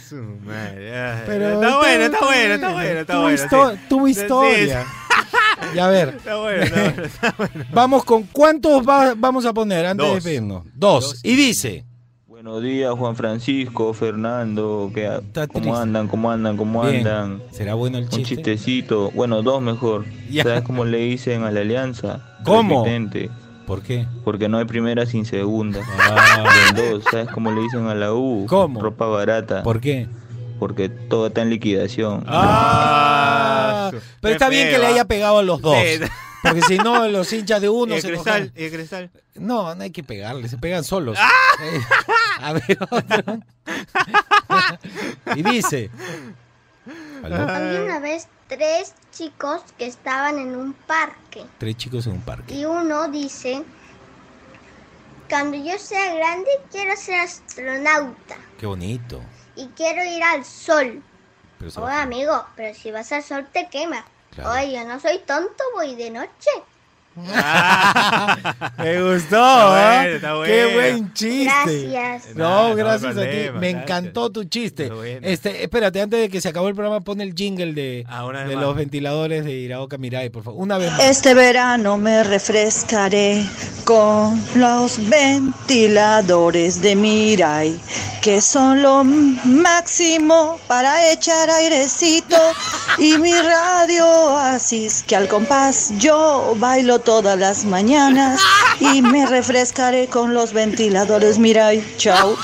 [0.08, 1.22] Su madre, ay.
[1.26, 3.36] Pero está bueno, está bueno, está bueno, está tuvo bueno.
[3.36, 3.80] histo- sí.
[3.88, 4.86] tuvo Sí, historia.
[5.60, 5.66] sí.
[5.74, 6.08] Y a ver.
[6.10, 7.64] Está bueno, está bueno, está bueno.
[7.72, 10.08] Vamos con cuántos va- vamos a poner antes Dos.
[10.08, 10.62] de despedirnos.
[10.74, 11.20] Dos.
[11.24, 11.84] Y dice.
[12.42, 16.08] Buenos días, Juan Francisco, Fernando, ¿qué, Está ¿cómo andan?
[16.08, 16.56] ¿Cómo andan?
[16.56, 17.06] ¿Cómo Bien.
[17.06, 17.40] andan?
[17.52, 18.34] ¿Será bueno el Un chiste?
[18.34, 20.04] chistecito, bueno, dos mejor.
[20.28, 20.42] Ya.
[20.42, 22.34] ¿Sabes cómo le dicen a la alianza?
[22.44, 22.82] ¿Cómo?
[22.82, 23.30] Repitente.
[23.64, 24.08] ¿Por qué?
[24.24, 25.82] Porque no hay primera sin segunda.
[26.00, 26.44] Ah.
[26.74, 28.46] Dos, ¿sabes cómo le dicen a la U?
[28.48, 28.80] ¿Cómo?
[28.82, 29.62] Ropa barata.
[29.62, 30.08] ¿Por qué?
[30.58, 32.24] Porque todo está en liquidación.
[32.26, 34.88] Ah, su- pero está bien que le ¿ah?
[34.88, 35.76] haya pegado a los dos.
[36.42, 38.42] Porque si no, los hinchas de uno ¿Y el se cristal?
[38.42, 38.60] enojan.
[38.60, 39.10] ¿Y el cristal?
[39.34, 41.16] No, no hay que pegarle, se pegan solos.
[41.20, 41.30] ¡Ah!
[41.62, 41.80] Eh,
[42.40, 43.38] a ver, otro.
[45.36, 45.90] y dice.
[47.22, 47.36] ¿Aló?
[47.36, 52.54] Había una vez tres chicos que estaban en un parque Tres chicos en un parque.
[52.54, 53.62] y uno dice,
[55.30, 59.20] cuando yo sea grande quiero ser astronauta Qué bonito.
[59.54, 61.02] y quiero ir al sol.
[61.60, 64.04] Oye va- amigo, pero si vas al sol te quema.
[64.38, 66.50] Oye, yo no soy tonto, voy de noche.
[68.78, 70.02] Me gustó, Está ¿ah?
[70.02, 70.74] bueno, está Qué bueno.
[70.80, 71.88] buen chiste.
[71.90, 72.36] Gracias.
[72.36, 73.26] No, No, no gracias a ti.
[73.26, 73.82] Me gracias.
[73.82, 74.84] encantó tu chiste.
[74.84, 75.20] Está bueno.
[75.22, 78.56] Este, espérate, antes de que se acabó el programa, pon el jingle de, Ah, de
[78.56, 80.60] los ventiladores de Iraoka Mirai, por favor.
[80.62, 81.00] Una vez más.
[81.00, 83.44] Este verano me refrescaré
[83.84, 87.78] con los ventiladores de Mirai,
[88.22, 92.36] que son lo máximo para echar airecito,
[92.98, 98.40] y mi radio oasis, que al compás yo bailo todas las mañanas
[98.80, 101.82] y me refrescaré con los ventiladores Mirai.
[101.96, 102.36] Chao.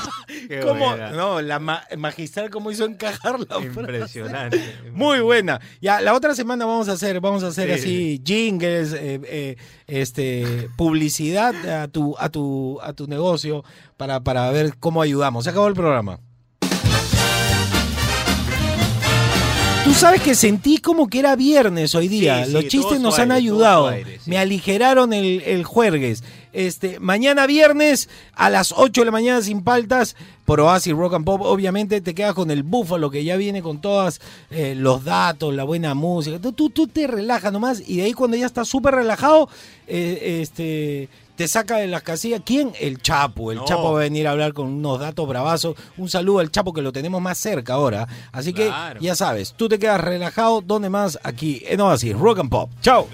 [1.13, 3.65] No, la ma- magistral cómo hizo encajar la frase.
[3.65, 4.75] Impresionante.
[4.93, 5.59] Muy buena.
[5.81, 7.73] Ya, la otra semana vamos a hacer, vamos a hacer Sí.
[7.79, 9.55] así jingles, eh, eh,
[9.87, 11.53] este, publicidad
[11.83, 13.63] a tu, a tu, a tu negocio
[13.97, 15.43] para, para ver cómo ayudamos.
[15.43, 16.19] Se acabó el programa.
[19.85, 22.45] Tú sabes que sentí como que era viernes hoy día.
[22.45, 23.91] Sí, Los sí, chistes nos han ayudado.
[23.91, 24.03] sí.
[24.25, 26.23] Me aligeraron el, el jueves.
[26.51, 30.15] Este, mañana viernes a las 8 de la mañana sin paltas
[30.45, 31.41] por Oasis Rock and Pop.
[31.43, 34.19] Obviamente te quedas con el búfalo que ya viene con todos
[34.51, 36.39] los datos, la buena música.
[36.39, 39.49] Tú, tú, tú te relajas nomás y de ahí cuando ya estás súper relajado,
[39.87, 41.07] eh, este,
[41.39, 42.41] te saca de las casillas.
[42.45, 42.73] ¿Quién?
[42.81, 43.53] El Chapo.
[43.53, 43.63] El No.
[43.63, 45.77] Chapo va a venir a hablar con unos datos bravazos.
[45.95, 48.09] Un saludo al Chapo que lo tenemos más cerca ahora.
[48.33, 48.69] Así que
[48.99, 50.59] ya sabes, tú te quedas relajado.
[50.59, 51.17] ¿Dónde más?
[51.23, 52.69] Aquí en Oasis Rock and Pop.
[52.81, 53.07] Chao.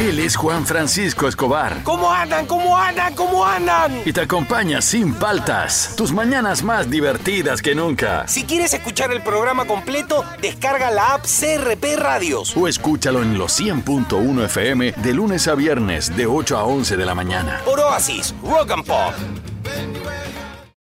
[0.00, 2.46] Él es Juan Francisco Escobar ¿Cómo andan?
[2.46, 3.14] ¿Cómo andan?
[3.14, 4.00] ¿Cómo andan?
[4.06, 8.26] y te acompaña sin paltas, tus mañanas más divertidas que nunca.
[8.26, 12.56] Si quieres escuchar el programa completo, descarga la app CRP Radios.
[12.56, 17.04] O escúchalo en los 100.1 FM de lunes a viernes de 8 a 11 de
[17.04, 17.60] la mañana.
[17.66, 19.12] Por Oasis, Rock and Pop.